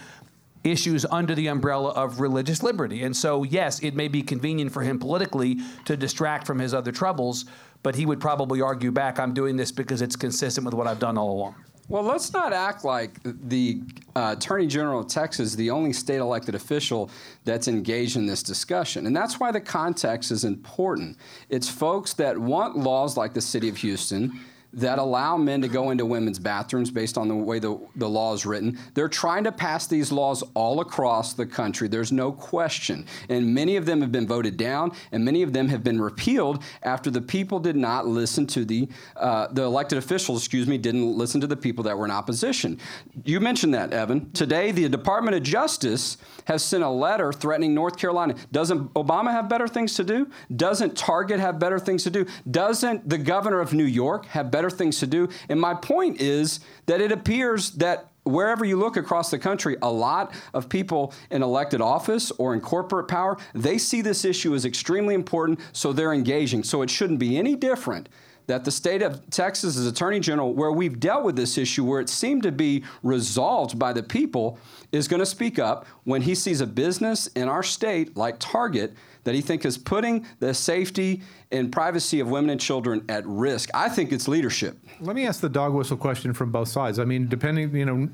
[0.64, 3.04] issues under the umbrella of religious liberty.
[3.04, 6.92] And so, yes, it may be convenient for him politically to distract from his other
[6.92, 7.46] troubles,
[7.84, 11.00] but he would probably argue back, I'm doing this because it's consistent with what I've
[11.00, 11.56] done all along.
[11.92, 13.82] Well, let's not act like the
[14.16, 17.10] uh, Attorney General of Texas is the only state elected official
[17.44, 19.08] that's engaged in this discussion.
[19.08, 21.18] And that's why the context is important.
[21.50, 24.40] It's folks that want laws like the City of Houston
[24.74, 28.34] that allow men to go into women's bathrooms based on the way the, the law
[28.34, 28.78] is written.
[28.94, 31.88] They're trying to pass these laws all across the country.
[31.88, 33.06] There's no question.
[33.30, 36.64] And many of them have been voted down, and many of them have been repealed
[36.84, 41.18] after the people did not listen to the, uh, the elected officials, excuse me, didn't
[41.18, 42.80] listen to the people that were in opposition.
[43.26, 44.32] You mentioned that, Evan.
[44.32, 48.36] Today, the Department of Justice has sent a letter threatening North Carolina.
[48.52, 50.30] Doesn't Obama have better things to do?
[50.56, 52.26] Doesn't Target have better things to do?
[52.50, 55.30] Doesn't the governor of New York have better things to do?
[55.50, 59.92] And my point is that it appears that wherever you look across the country, a
[59.92, 64.66] lot of people in elected office or in corporate power, they see this issue as
[64.66, 66.64] extremely important, so they're engaging.
[66.64, 68.10] So it shouldn't be any different
[68.48, 72.02] that the state of Texas' as attorney general, where we've dealt with this issue, where
[72.02, 74.58] it seemed to be resolved by the people,
[74.92, 78.94] is going to speak up when he sees a business in our state like Target
[79.24, 83.70] that he thinks is putting the safety and privacy of women and children at risk.
[83.74, 84.78] I think it's leadership.
[85.00, 86.98] Let me ask the dog whistle question from both sides.
[87.00, 88.10] I mean, depending, you know,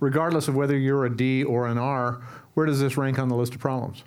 [0.00, 2.20] regardless of whether you're a D or an R,
[2.54, 4.04] where does this rank on the list of problems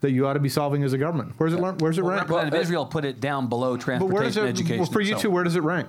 [0.00, 1.32] that you ought to be solving as a government?
[1.38, 1.60] Where's it?
[1.60, 2.28] learn- Where's it Well, rank?
[2.28, 4.50] Representative Israel put it down below But where does transportation it?
[4.50, 4.78] education.
[4.78, 5.88] Well, for you so- two, where does it rank?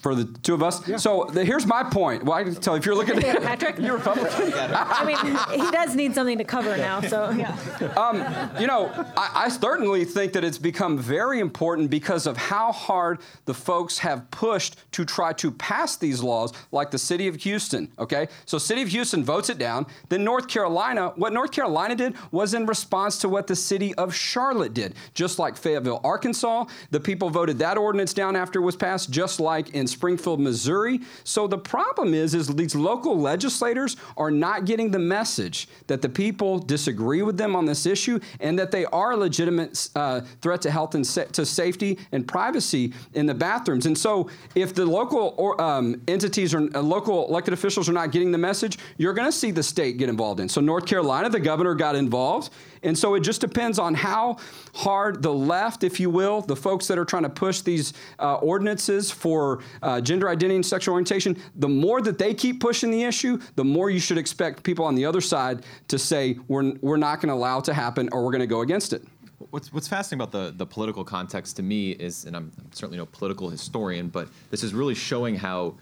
[0.00, 1.02] For the two of us?
[1.02, 2.24] So the, here's my point.
[2.24, 3.78] Well, I can tell if you're looking Yeah, at Patrick.
[3.78, 4.52] you're Republican.
[4.74, 7.56] I mean, he does need something to cover now, so yeah.
[7.96, 8.16] Um,
[8.60, 13.18] you know, I, I certainly think that it's become very important because of how hard
[13.44, 17.92] the folks have pushed to try to pass these laws, like the city of Houston.
[17.98, 19.86] Okay, so city of Houston votes it down.
[20.08, 24.14] Then North Carolina, what North Carolina did was in response to what the city of
[24.14, 24.94] Charlotte did.
[25.12, 29.10] Just like Fayetteville, Arkansas, the people voted that ordinance down after it was passed.
[29.10, 31.00] Just like in Springfield, Missouri.
[31.24, 36.08] So the problem is, is these local legislators are not getting the message that the
[36.08, 40.62] people disagree with them on this issue and that they are a legitimate uh, threat
[40.62, 43.86] to health and sa- to safety and privacy in the bathrooms.
[43.86, 48.12] And so, if the local or, um, entities or uh, local elected officials are not
[48.12, 50.48] getting the message, you're going to see the state get involved in.
[50.48, 52.52] So, North Carolina, the governor got involved.
[52.82, 54.38] And so it just depends on how
[54.74, 58.36] hard the left, if you will, the folks that are trying to push these uh,
[58.36, 63.02] ordinances for uh, gender identity and sexual orientation, the more that they keep pushing the
[63.02, 66.96] issue, the more you should expect people on the other side to say, we're, we're
[66.96, 69.02] not going to allow it to happen or we're going to go against it.
[69.50, 73.06] What's, what's fascinating about the, the political context to me is, and I'm certainly no
[73.06, 75.74] political historian, but this is really showing how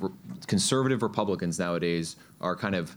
[0.00, 0.10] re-
[0.46, 2.96] conservative Republicans nowadays are kind of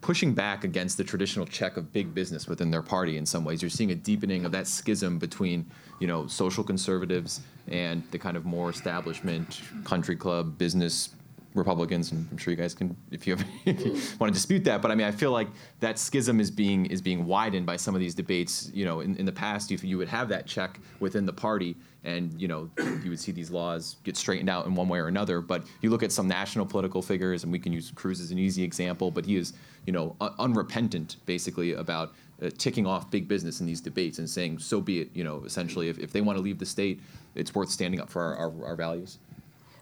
[0.00, 3.60] pushing back against the traditional check of big business within their party in some ways.
[3.60, 5.66] You're seeing a deepening of that schism between,
[5.98, 11.10] you know, social conservatives and the kind of more establishment country club business
[11.54, 14.64] Republicans, and I'm sure you guys can, if you, have, if you want to dispute
[14.64, 14.80] that.
[14.80, 15.48] But I mean, I feel like
[15.80, 18.70] that schism is being is being widened by some of these debates.
[18.72, 21.76] You know, in, in the past, you, you would have that check within the party,
[22.04, 22.70] and you know,
[23.02, 25.40] you would see these laws get straightened out in one way or another.
[25.40, 28.38] But you look at some national political figures, and we can use Cruz as an
[28.38, 29.10] easy example.
[29.10, 29.52] But he is,
[29.86, 34.30] you know, un- unrepentant basically about uh, ticking off big business in these debates and
[34.30, 35.10] saying, so be it.
[35.14, 37.00] You know, essentially, if, if they want to leave the state,
[37.34, 39.18] it's worth standing up for our, our, our values.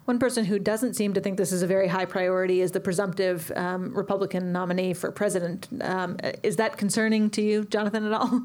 [0.09, 2.81] One person who doesn't seem to think this is a very high priority is the
[2.81, 5.69] presumptive um, Republican nominee for president.
[5.83, 8.41] Um, is that concerning to you, Jonathan, at all?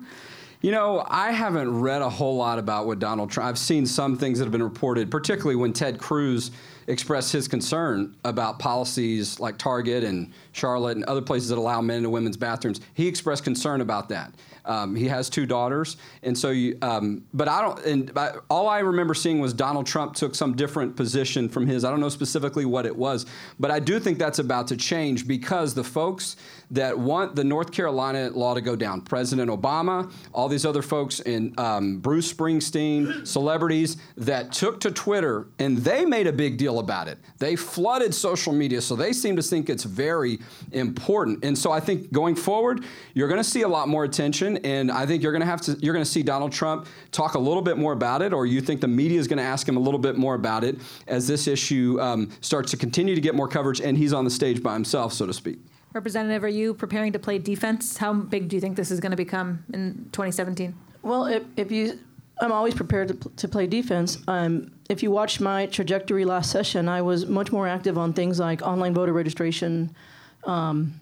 [0.59, 3.47] You know, I haven't read a whole lot about what Donald Trump.
[3.47, 6.51] I've seen some things that have been reported, particularly when Ted Cruz
[6.87, 11.97] expressed his concern about policies like Target and Charlotte and other places that allow men
[11.97, 12.81] into women's bathrooms.
[12.93, 14.33] He expressed concern about that.
[14.65, 16.77] Um, he has two daughters, and so you.
[16.81, 17.85] Um, but I don't.
[17.85, 21.83] And I, all I remember seeing was Donald Trump took some different position from his.
[21.83, 23.25] I don't know specifically what it was,
[23.59, 26.37] but I do think that's about to change because the folks
[26.71, 31.19] that want the North Carolina law to go down, President Obama, all these other folks,
[31.19, 36.72] and um, Bruce Springsteen, celebrities that took to Twitter and they made a big deal
[36.79, 37.17] about it.
[37.37, 40.39] They flooded social media, so they seem to think it's very
[40.71, 41.43] important.
[41.43, 44.91] And so I think going forward, you're going to see a lot more attention, and
[44.91, 47.39] I think you're going to have to you're going to see Donald Trump talk a
[47.39, 49.77] little bit more about it, or you think the media is going to ask him
[49.77, 53.35] a little bit more about it as this issue um, starts to continue to get
[53.35, 55.59] more coverage, and he's on the stage by himself, so to speak.
[55.93, 57.97] Representative, are you preparing to play defense?
[57.97, 60.73] How big do you think this is going to become in 2017?
[61.03, 61.99] Well, if, if you,
[62.43, 64.17] I'm always prepared to, to play defense.
[64.27, 68.39] Um, if you watched my trajectory last session, I was much more active on things
[68.39, 69.95] like online voter registration,
[70.43, 70.99] um,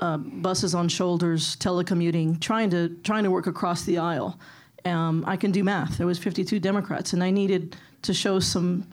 [0.00, 4.38] uh, buses on shoulders, telecommuting, trying to trying to work across the aisle.
[4.84, 5.98] Um, I can do math.
[5.98, 8.86] There was 52 Democrats, and I needed to show some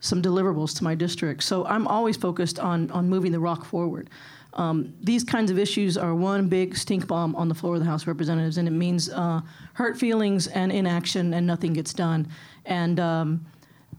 [0.00, 1.42] some deliverables to my district.
[1.42, 4.10] So I'm always focused on on moving the rock forward.
[4.54, 7.86] Um, these kinds of issues are one big stink bomb on the floor of the
[7.86, 9.40] House of Representatives, and it means uh,
[9.74, 12.28] hurt feelings and inaction, and nothing gets done.
[12.64, 13.46] And um,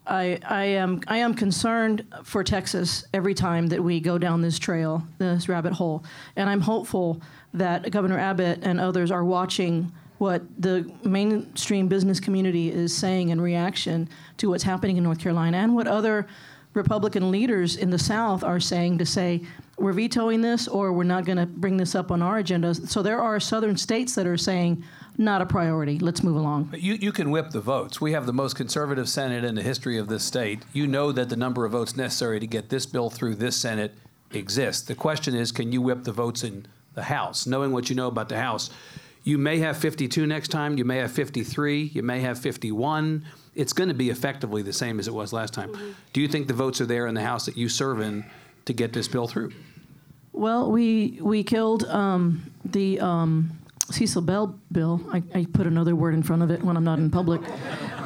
[0.06, 4.58] I, I am I am concerned for Texas every time that we go down this
[4.58, 6.04] trail, this rabbit hole,
[6.36, 7.22] and I'm hopeful
[7.54, 13.40] that Governor Abbott and others are watching what the mainstream business community is saying in
[13.40, 16.28] reaction to what's happening in North Carolina and what other
[16.74, 19.42] Republican leaders in the South are saying to say
[19.80, 22.74] we're vetoing this or we're not going to bring this up on our agenda.
[22.74, 24.84] So there are southern states that are saying
[25.18, 26.00] not a priority.
[26.00, 26.74] Let's move along.
[26.78, 28.00] You, you can whip the votes.
[28.00, 30.64] We have the most conservative Senate in the history of this state.
[30.74, 33.94] You know that the number of votes necessary to get this bill through this Senate
[34.32, 34.84] exists.
[34.88, 37.46] The question is, can you whip the votes in the House?
[37.46, 38.70] Knowing what you know about the House,
[39.24, 43.26] you may have 52 next time, you may have 53, you may have 51.
[43.56, 45.74] It's going to be effectively the same as it was last time.
[45.74, 45.92] Mm-hmm.
[46.14, 48.26] Do you think the votes are there in the House that you serve in
[48.66, 49.52] to get this bill through?
[50.40, 53.60] Well, we we killed um, the um,
[53.92, 55.02] Cecil Bell bill.
[55.12, 57.42] I, I, put another word in front of it when I'm not in public.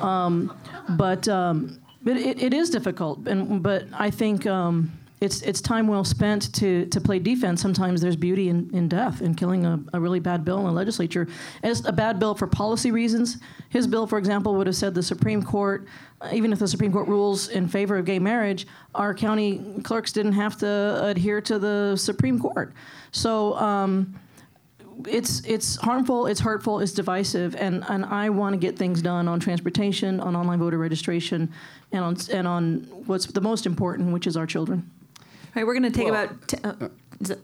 [0.02, 0.52] Um,
[0.98, 4.92] but um, but it, it is difficult, and but I think um,
[5.24, 7.62] it's it's time well spent to to play defense.
[7.62, 10.72] Sometimes there's beauty in, in death in killing a, a really bad bill in the
[10.72, 11.28] legislature.
[11.64, 13.38] It's a bad bill for policy reasons.
[13.70, 15.88] His bill, for example, would have said the Supreme Court,
[16.32, 20.34] even if the Supreme Court rules in favor of gay marriage, our county clerks didn't
[20.34, 22.74] have to adhere to the Supreme Court.
[23.12, 23.58] So.
[23.58, 24.20] Um,
[25.08, 29.28] it's it's harmful, it's hurtful, it's divisive, and, and I want to get things done
[29.28, 31.52] on transportation, on online voter registration,
[31.92, 34.88] and on and on what's the most important, which is our children.
[35.56, 36.48] Right, we're going to take well, about.
[36.48, 37.36] T- uh,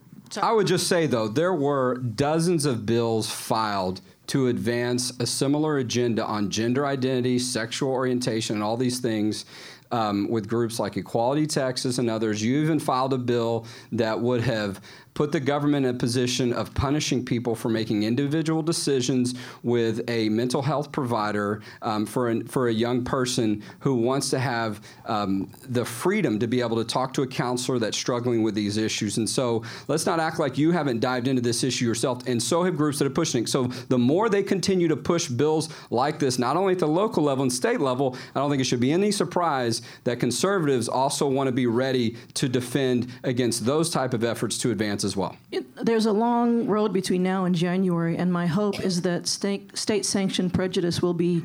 [0.41, 5.79] I would just say though there were dozens of bills filed to advance a similar
[5.79, 9.45] agenda on gender identity, sexual orientation, and all these things
[9.91, 12.43] um, with groups like Equality Texas and others.
[12.43, 14.81] You even filed a bill that would have
[15.19, 20.29] put the government in a position of punishing people for making individual decisions with a
[20.29, 25.51] mental health provider um, for, an, for a young person who wants to have um,
[25.67, 29.17] the freedom to be able to talk to a counselor that's struggling with these issues.
[29.17, 32.63] And so let's not act like you haven't dived into this issue yourself, and so
[32.63, 33.49] have groups that are pushing it.
[33.49, 37.23] So the more they continue to push bills like this, not only at the local
[37.23, 41.27] level and state level, I don't think it should be any surprise that conservatives also
[41.27, 45.33] want to be ready to defend against those type of efforts to advance as well.
[45.51, 49.77] It, there's a long road between now and January, and my hope is that state,
[49.77, 51.43] state sanctioned prejudice will be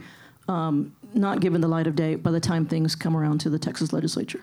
[0.49, 3.59] um, not given the light of day by the time things come around to the
[3.59, 4.43] Texas legislature.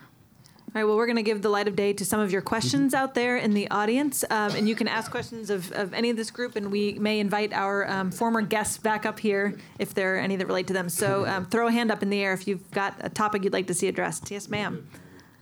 [0.73, 2.41] All right, well, we're going to give the light of day to some of your
[2.41, 4.23] questions out there in the audience.
[4.29, 7.19] Um, and you can ask questions of, of any of this group, and we may
[7.19, 10.73] invite our um, former guests back up here if there are any that relate to
[10.73, 10.87] them.
[10.87, 13.51] So um, throw a hand up in the air if you've got a topic you'd
[13.51, 14.31] like to see addressed.
[14.31, 14.87] Yes, ma'am.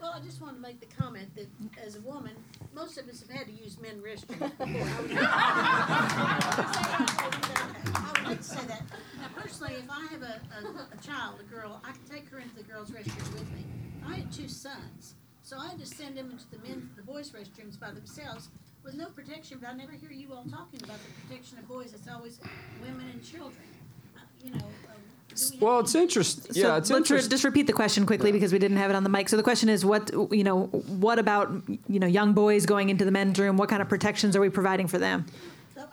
[0.02, 1.46] Well, I just wanted to make the comment that
[1.86, 2.32] as a woman,
[2.80, 4.88] most of us have had to use men restrooms before.
[4.88, 5.02] I
[8.14, 8.82] would like to say that.
[9.18, 12.38] Now, personally, if I have a, a, a child, a girl, I can take her
[12.38, 13.64] into the girls' restroom with me.
[14.06, 17.30] I had two sons, so I had to send them into the men, the boys'
[17.32, 18.48] restrooms by themselves
[18.82, 19.58] with no protection.
[19.60, 21.92] But I never hear you all talking about the protection of boys.
[21.92, 22.40] It's always
[22.82, 23.60] women and children.
[24.16, 24.64] Uh, You know.
[25.34, 26.52] Do we Well, it's interesting.
[26.52, 27.30] So Yeah, it's let's re- interesting.
[27.30, 29.28] just repeat the question quickly because we didn't have it on the mic.
[29.28, 31.50] So the question is, what you know, what about
[31.88, 33.56] you know young boys going into the men's room?
[33.56, 35.26] What kind of protections are we providing for them?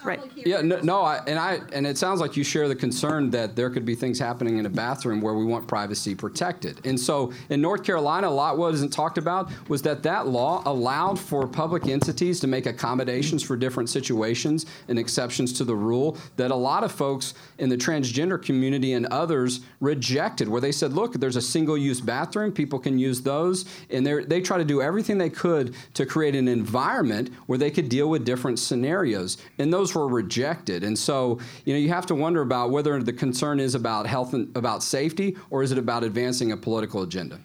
[0.04, 0.20] Right.
[0.36, 3.56] Yeah, no, no I, and I and it sounds like you share the concern that
[3.56, 6.86] there could be things happening in a bathroom where we want privacy protected.
[6.86, 11.20] And so in North Carolina, a lot wasn't talked about was that that law allowed
[11.20, 16.52] for public entities to make accommodations for different situations and exceptions to the rule that
[16.52, 21.14] a lot of folks in the transgender community and others rejected, where they said, look,
[21.14, 25.18] there's a single-use bathroom, people can use those, and they they try to do everything
[25.18, 29.87] they could to create an environment where they could deal with different scenarios, and those
[29.96, 30.84] were rejected.
[30.84, 34.34] And so, you know, you have to wonder about whether the concern is about health
[34.34, 37.40] and about safety, or is it about advancing a political agenda?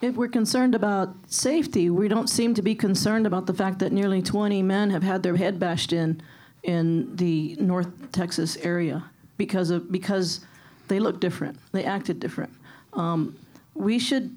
[0.00, 3.92] If we're concerned about safety, we don't seem to be concerned about the fact that
[3.92, 6.22] nearly 20 men have had their head bashed in
[6.62, 9.04] in the North Texas area
[9.36, 10.40] because of because
[10.88, 12.52] they look different, they acted different.
[12.92, 13.36] Um,
[13.74, 14.36] we should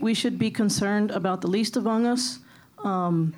[0.00, 2.38] we should be concerned about the least among us.
[2.84, 3.34] Um,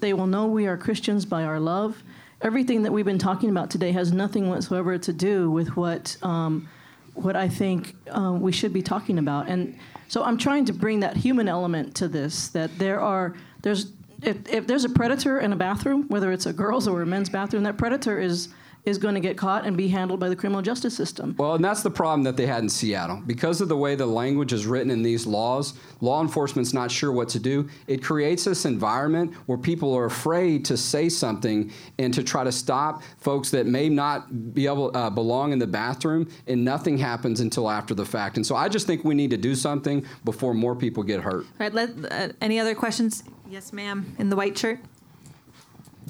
[0.00, 2.02] they will know we are Christians by our love.
[2.42, 6.68] Everything that we've been talking about today has nothing whatsoever to do with what um,
[7.14, 9.48] what I think um, we should be talking about.
[9.48, 9.78] And
[10.08, 12.48] so I'm trying to bring that human element to this.
[12.48, 16.52] That there are there's if, if there's a predator in a bathroom, whether it's a
[16.52, 18.48] girls or a men's bathroom, that predator is
[18.84, 21.36] is going to get caught and be handled by the criminal justice system.
[21.38, 23.22] Well, and that's the problem that they had in Seattle.
[23.26, 27.12] Because of the way the language is written in these laws, law enforcement's not sure
[27.12, 27.68] what to do.
[27.86, 32.50] It creates this environment where people are afraid to say something and to try to
[32.50, 37.40] stop folks that may not be able uh, belong in the bathroom, and nothing happens
[37.40, 38.36] until after the fact.
[38.36, 41.44] And so I just think we need to do something before more people get hurt.
[41.44, 41.72] All right.
[41.72, 43.22] Let uh, any other questions?
[43.48, 44.80] Yes, ma'am, in the white shirt.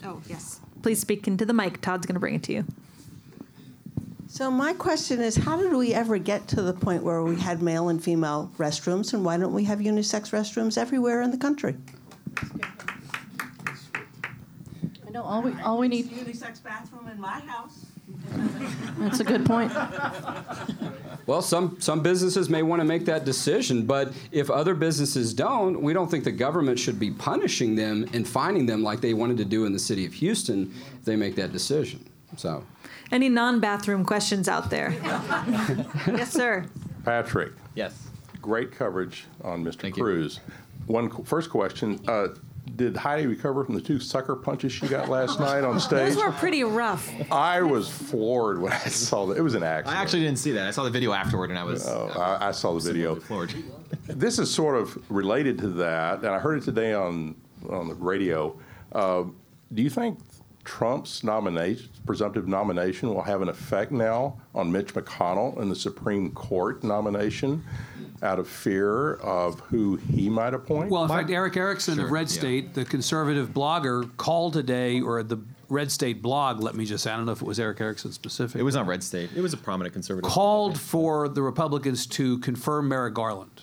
[0.04, 0.60] Oh, yes.
[0.82, 1.80] Please speak into the mic.
[1.80, 2.64] Todd's going to bring it to you.
[4.26, 7.60] So my question is, how did we ever get to the point where we had
[7.62, 11.76] male and female restrooms, and why don't we have unisex restrooms everywhere in the country?
[15.06, 16.10] I know all we all we need.
[16.10, 17.84] unisex bathroom in my house.
[18.98, 19.70] That's a good point.
[21.26, 25.80] Well, some, some businesses may want to make that decision, but if other businesses don't,
[25.80, 29.36] we don't think the government should be punishing them and fining them like they wanted
[29.38, 32.04] to do in the city of Houston if they make that decision.
[32.36, 32.64] So,
[33.10, 34.90] Any non-bathroom questions out there?
[36.06, 36.64] yes, sir.
[37.04, 37.52] Patrick.
[37.74, 38.08] Yes.
[38.40, 39.92] Great coverage on Mr.
[39.92, 40.40] Cruz.
[40.86, 42.28] One qu- first question: uh,
[42.76, 46.14] Did Heidi recover from the two sucker punches she got last night on stage?
[46.14, 47.10] Those were pretty rough.
[47.30, 49.36] I was floored when I saw that.
[49.36, 49.98] It was an accident.
[49.98, 50.66] I actually didn't see that.
[50.68, 51.86] I saw the video afterward, and I was.
[51.86, 53.16] Oh, I, I saw the video.
[53.16, 53.52] floored.
[54.06, 57.34] this is sort of related to that, and I heard it today on
[57.68, 58.56] on the radio.
[58.92, 59.24] Uh,
[59.74, 60.18] do you think
[60.64, 66.30] Trump's nomination, presumptive nomination, will have an effect now on Mitch McConnell and the Supreme
[66.32, 67.64] Court nomination,
[68.22, 70.90] out of fear of who he might appoint?
[70.90, 72.38] Well, in fact, Erick Erickson Sure, of Red yeah.
[72.38, 75.38] State, the conservative blogger, called today, or the
[75.68, 78.12] Red State blog, let me just say, I don't know if it was Erick Erickson
[78.12, 78.60] specific.
[78.60, 79.30] It was on Red State.
[79.34, 80.30] It was a prominent conservative.
[80.30, 83.62] Called for the Republicans to confirm Merrick Garland.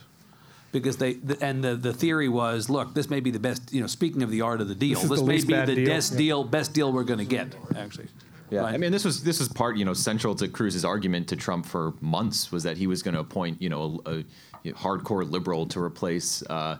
[0.71, 3.81] Because they, the, and the, the theory was, look, this may be the best, you
[3.81, 5.85] know, speaking of the art of the deal, This this the may be the deal.
[5.87, 6.17] best Yeah.
[6.19, 8.07] deal, best deal we're going to get, actually.
[8.51, 11.35] Yeah, I mean, this was this was part, you know, central to Cruz's argument to
[11.35, 14.23] Trump for months was that he was going to appoint, you know, a,
[14.65, 16.77] a hardcore liberal to replace uh,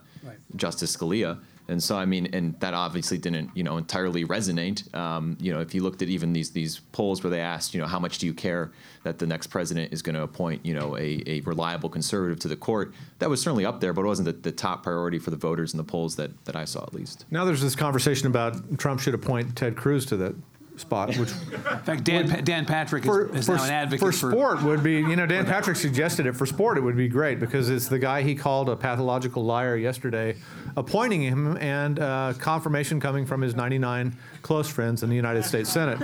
[0.55, 1.39] Justice Scalia,
[1.69, 4.93] and so I mean, and that obviously didn't, you know, entirely resonate.
[4.95, 7.79] Um, you know, if you looked at even these these polls where they asked, you
[7.79, 8.71] know, how much do you care
[9.03, 12.47] that the next president is going to appoint, you know, a, a reliable conservative to
[12.47, 15.29] the court, that was certainly up there, but it wasn't the, the top priority for
[15.29, 17.25] the voters in the polls that that I saw at least.
[17.29, 20.35] Now there's this conversation about Trump should appoint Ted Cruz to that
[20.79, 23.99] spot, which In fact, Dan, Pa- Dan Patrick is, for, is for, now an advocate
[23.99, 24.31] for for.
[24.31, 26.77] sport would be, you know, Dan Patrick suggested it for sport.
[26.77, 30.35] It would be great because it's the guy he called a pathological liar yesterday,
[30.75, 35.69] appointing him, and uh, confirmation coming from his 99 close friends in the United States
[35.69, 35.99] Senate.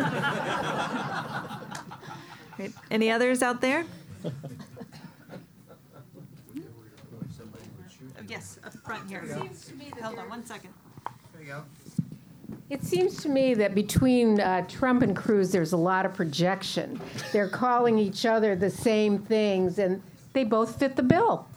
[2.55, 2.71] Great.
[2.91, 3.85] Any others out there?
[8.27, 8.59] Yes.
[8.65, 9.23] up front here.
[10.01, 10.73] Hold on one second.
[11.33, 11.63] There you go.
[12.69, 16.99] It seems to me that between uh, Trump and Cruz, there's a lot of projection.
[17.31, 20.01] They're calling each other the same things, and
[20.33, 21.47] they both fit the bill.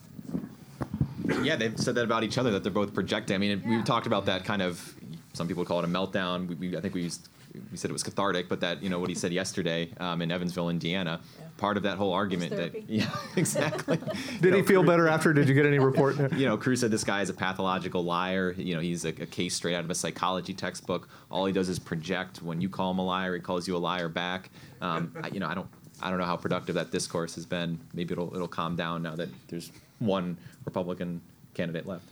[1.42, 3.34] Yeah, they've said that about each other that they're both projecting.
[3.34, 4.94] I mean, we talked about that kind of.
[5.32, 6.46] Some people call it a meltdown.
[6.46, 7.28] We, we, I think we used
[7.70, 10.30] we said it was cathartic, but that you know what he said yesterday um, in
[10.30, 11.20] Evansville, Indiana.
[11.56, 13.98] Part of that whole argument that yeah, exactly.
[14.40, 15.32] Did he feel better after?
[15.32, 16.16] Did you get any report?
[16.32, 18.54] you know, Cruz said this guy is a pathological liar.
[18.56, 21.08] You know, he's a, a case straight out of a psychology textbook.
[21.30, 22.42] All he does is project.
[22.42, 24.50] When you call him a liar, he calls you a liar back.
[24.80, 25.68] Um, I, you know, I don't,
[26.00, 27.80] I don't know how productive that discourse has been.
[27.92, 31.20] Maybe it'll, it'll calm down now that there's one Republican
[31.54, 32.04] candidate left.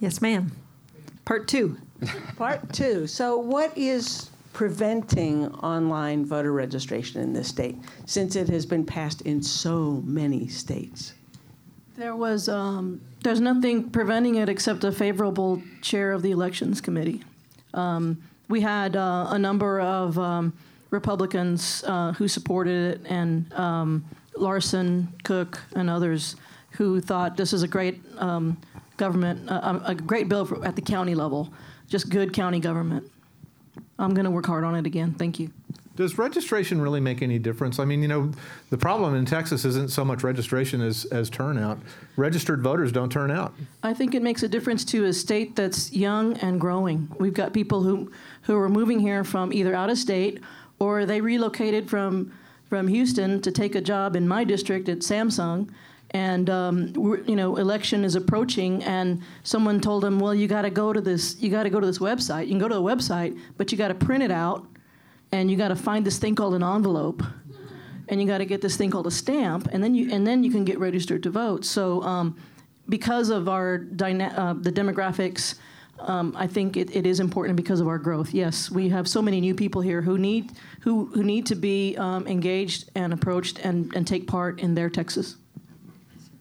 [0.00, 0.52] Yes, ma'am.
[1.24, 1.78] Part two.
[2.36, 3.06] Part two.
[3.06, 7.76] So, what is preventing online voter registration in this state
[8.06, 11.14] since it has been passed in so many states?
[11.96, 17.22] There was, um, there's nothing preventing it except a favorable chair of the elections committee.
[17.74, 20.52] Um, we had uh, a number of um,
[20.90, 24.04] Republicans uh, who supported it, and um,
[24.36, 26.36] Larson, Cook, and others
[26.72, 28.56] who thought this is a great um,
[28.96, 31.52] government, uh, a great bill for, at the county level,
[31.88, 33.10] just good county government.
[33.98, 35.14] I'm going to work hard on it again.
[35.14, 35.50] Thank you.
[35.96, 37.78] Does registration really make any difference?
[37.78, 38.30] I mean, you know,
[38.68, 41.78] the problem in Texas isn't so much registration as, as turnout.
[42.16, 43.54] Registered voters don't turn out.
[43.82, 47.10] I think it makes a difference to a state that's young and growing.
[47.18, 48.12] We've got people who
[48.42, 50.40] who are moving here from either out of state
[50.78, 52.30] or they relocated from
[52.68, 55.70] from Houston to take a job in my district at Samsung.
[56.12, 56.92] And um,
[57.26, 61.00] you know, election is approaching, and someone told them, "Well, you got to go to
[61.00, 61.36] this.
[61.40, 62.44] You got to go to this website.
[62.44, 64.66] You can go to the website, but you got to print it out,
[65.32, 67.22] and you got to find this thing called an envelope,
[68.08, 70.44] and you got to get this thing called a stamp, and then you and then
[70.44, 71.64] you can get registered to vote.
[71.64, 72.36] So, um,
[72.88, 75.56] because of our dyna- uh, the demographics,
[75.98, 78.32] um, I think it, it is important because of our growth.
[78.32, 80.52] Yes, we have so many new people here who need
[80.82, 84.90] who who need to be um, engaged and approached and, and take part in their
[84.90, 85.36] Texas.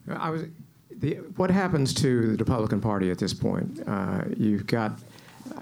[0.09, 0.43] I was,
[0.91, 3.81] the, what happens to the Republican Party at this point?
[3.87, 4.99] Uh, you've got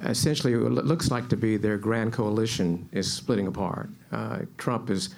[0.04, 3.90] essentially what looks like to be their grand coalition is splitting apart.
[4.12, 5.10] Uh, Trump has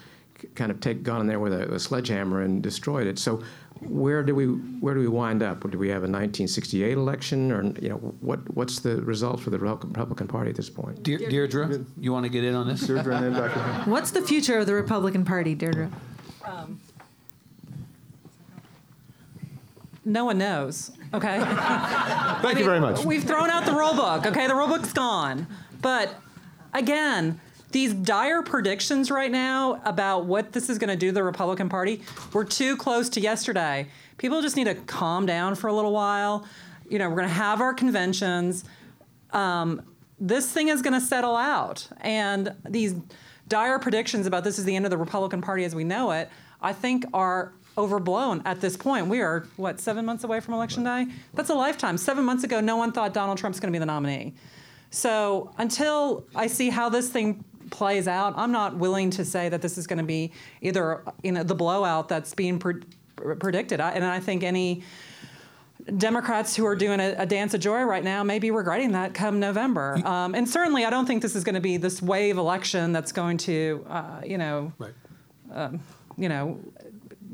[0.53, 3.17] kind of take, gone in there with a, a sledgehammer and destroyed it.
[3.17, 3.43] So
[3.81, 5.69] where do we where do we wind up?
[5.69, 9.59] Do we have a 1968 election, or you know what what's the result for the
[9.59, 11.03] Republican Party at this point?
[11.03, 12.87] De- Deirdre, you want to get in on this?
[12.87, 13.59] Deirdre, and then Dr.
[13.89, 15.91] What's the future of the Republican Party, Deirdre?
[16.45, 16.79] Um,
[20.05, 20.91] no one knows.
[21.13, 21.39] Okay.
[22.41, 23.03] Thank you very much.
[23.03, 24.25] We've thrown out the rule book.
[24.27, 25.47] Okay, the rule book's gone.
[25.81, 26.15] But
[26.73, 27.39] again,
[27.71, 31.67] these dire predictions right now about what this is going to do to the Republican
[31.67, 32.01] Party,
[32.31, 33.87] we're too close to yesterday.
[34.17, 36.47] People just need to calm down for a little while.
[36.89, 38.63] You know, we're going to have our conventions.
[39.31, 39.81] Um,
[40.19, 41.89] this thing is going to settle out.
[41.99, 42.95] And these
[43.47, 46.29] dire predictions about this is the end of the Republican Party as we know it,
[46.61, 49.07] I think are overblown at this point.
[49.07, 51.07] We are, what, seven months away from Election Day?
[51.33, 51.97] That's a lifetime.
[51.97, 54.33] Seven months ago, no one thought Donald Trump's going to be the nominee.
[54.91, 59.61] So until I see how this thing plays out, I'm not willing to say that
[59.61, 62.81] this is going to be either you know the blowout that's being pre-
[63.15, 63.81] predicted.
[63.81, 64.83] I, and I think any
[65.97, 69.13] Democrats who are doing a, a dance of joy right now may be regretting that
[69.13, 69.99] come November.
[70.05, 73.11] Um, and certainly, I don't think this is going to be this wave election that's
[73.11, 74.71] going to, uh, you know,
[75.51, 75.79] um,
[76.17, 76.59] you know,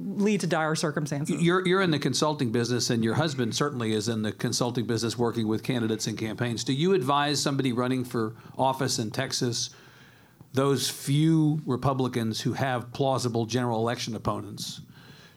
[0.03, 1.41] lead to dire circumstances.
[1.41, 5.17] You're, you're in the consulting business, and your husband certainly is in the consulting business
[5.17, 6.63] working with candidates and campaigns.
[6.63, 9.69] Do you advise somebody running for office in Texas,
[10.53, 14.81] those few Republicans who have plausible general election opponents,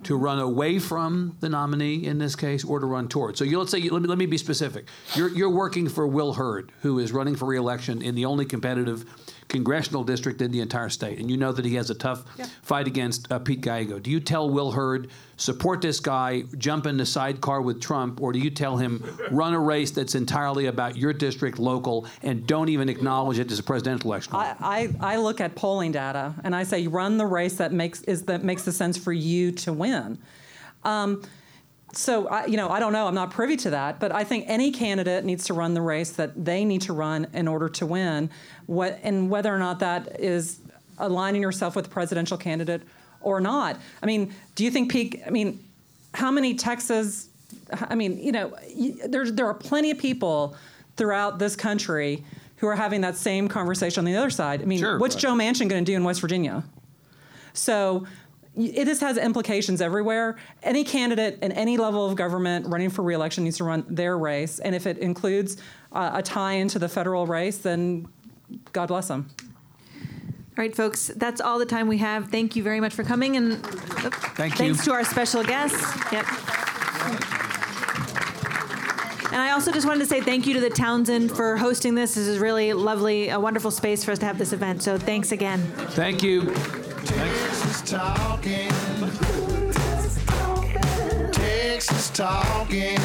[0.02, 3.38] to run away from the nominee in this case or to run toward?
[3.38, 4.86] So you, let's say, let me, let me be specific.
[5.14, 9.04] You're, you're working for Will Hurd, who is running for reelection in the only competitive
[9.48, 12.24] congressional district in the entire state, and you know that he has a tough
[12.62, 13.98] fight against uh, Pete Gallego.
[13.98, 18.32] Do you tell Will Hurd, support this guy, jump in the sidecar with Trump, or
[18.32, 22.68] do you tell him, run a race that's entirely about your district, local, and don't
[22.68, 24.34] even acknowledge it as a presidential election?
[24.34, 28.02] I, I, I look at polling data and I say run the race that makes
[28.02, 30.18] is that makes the sense for you to win.
[30.84, 31.22] Um,
[31.96, 33.06] so I, you know, I don't know.
[33.06, 36.10] I'm not privy to that, but I think any candidate needs to run the race
[36.12, 38.30] that they need to run in order to win.
[38.66, 40.58] What and whether or not that is
[40.98, 42.82] aligning yourself with a presidential candidate
[43.20, 43.78] or not.
[44.02, 45.22] I mean, do you think Pete?
[45.26, 45.62] I mean,
[46.12, 47.28] how many Texas?
[47.72, 48.54] I mean, you know,
[49.06, 50.56] there's there are plenty of people
[50.96, 52.24] throughout this country
[52.56, 54.62] who are having that same conversation on the other side.
[54.62, 54.98] I mean, Sure.
[54.98, 55.22] what's Right.
[55.22, 56.62] Joe Manchin going to do in West Virginia?
[57.52, 58.06] So,
[58.56, 60.36] it just has implications everywhere.
[60.62, 64.58] Any candidate in any level of government running for reelection needs to run their race,
[64.58, 65.56] and if it includes
[65.92, 68.06] uh, a tie into the federal race, then
[68.72, 69.28] God bless them.
[70.56, 72.30] All right, folks, that's all the time we have.
[72.30, 73.64] Thank you very much for coming, and
[74.36, 74.58] Thank you.
[74.58, 75.82] thanks to our special guests.
[76.12, 76.26] Yep.
[79.32, 82.14] And I also just wanted to say thank you to the Townsend for hosting this.
[82.14, 84.84] This is really lovely, a wonderful space for us to have this event.
[84.84, 85.58] So thanks again.
[85.90, 86.54] Thank you.
[87.84, 88.70] Texas talking.
[91.32, 92.96] Texas talking.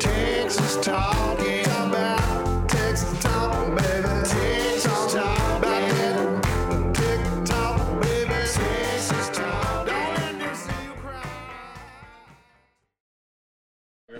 [0.00, 4.08] Texas talking about Texas talking, baby.
[4.24, 8.28] Texas talking about TikTok, baby.
[8.28, 9.86] Texas talk.
[9.86, 11.30] Don't let them see you cry.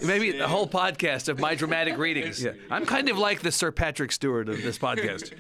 [0.07, 2.41] Maybe the whole podcast of my dramatic readings.
[2.47, 2.53] Yeah.
[2.71, 5.33] I'm kind of like the Sir Patrick Stewart of this podcast.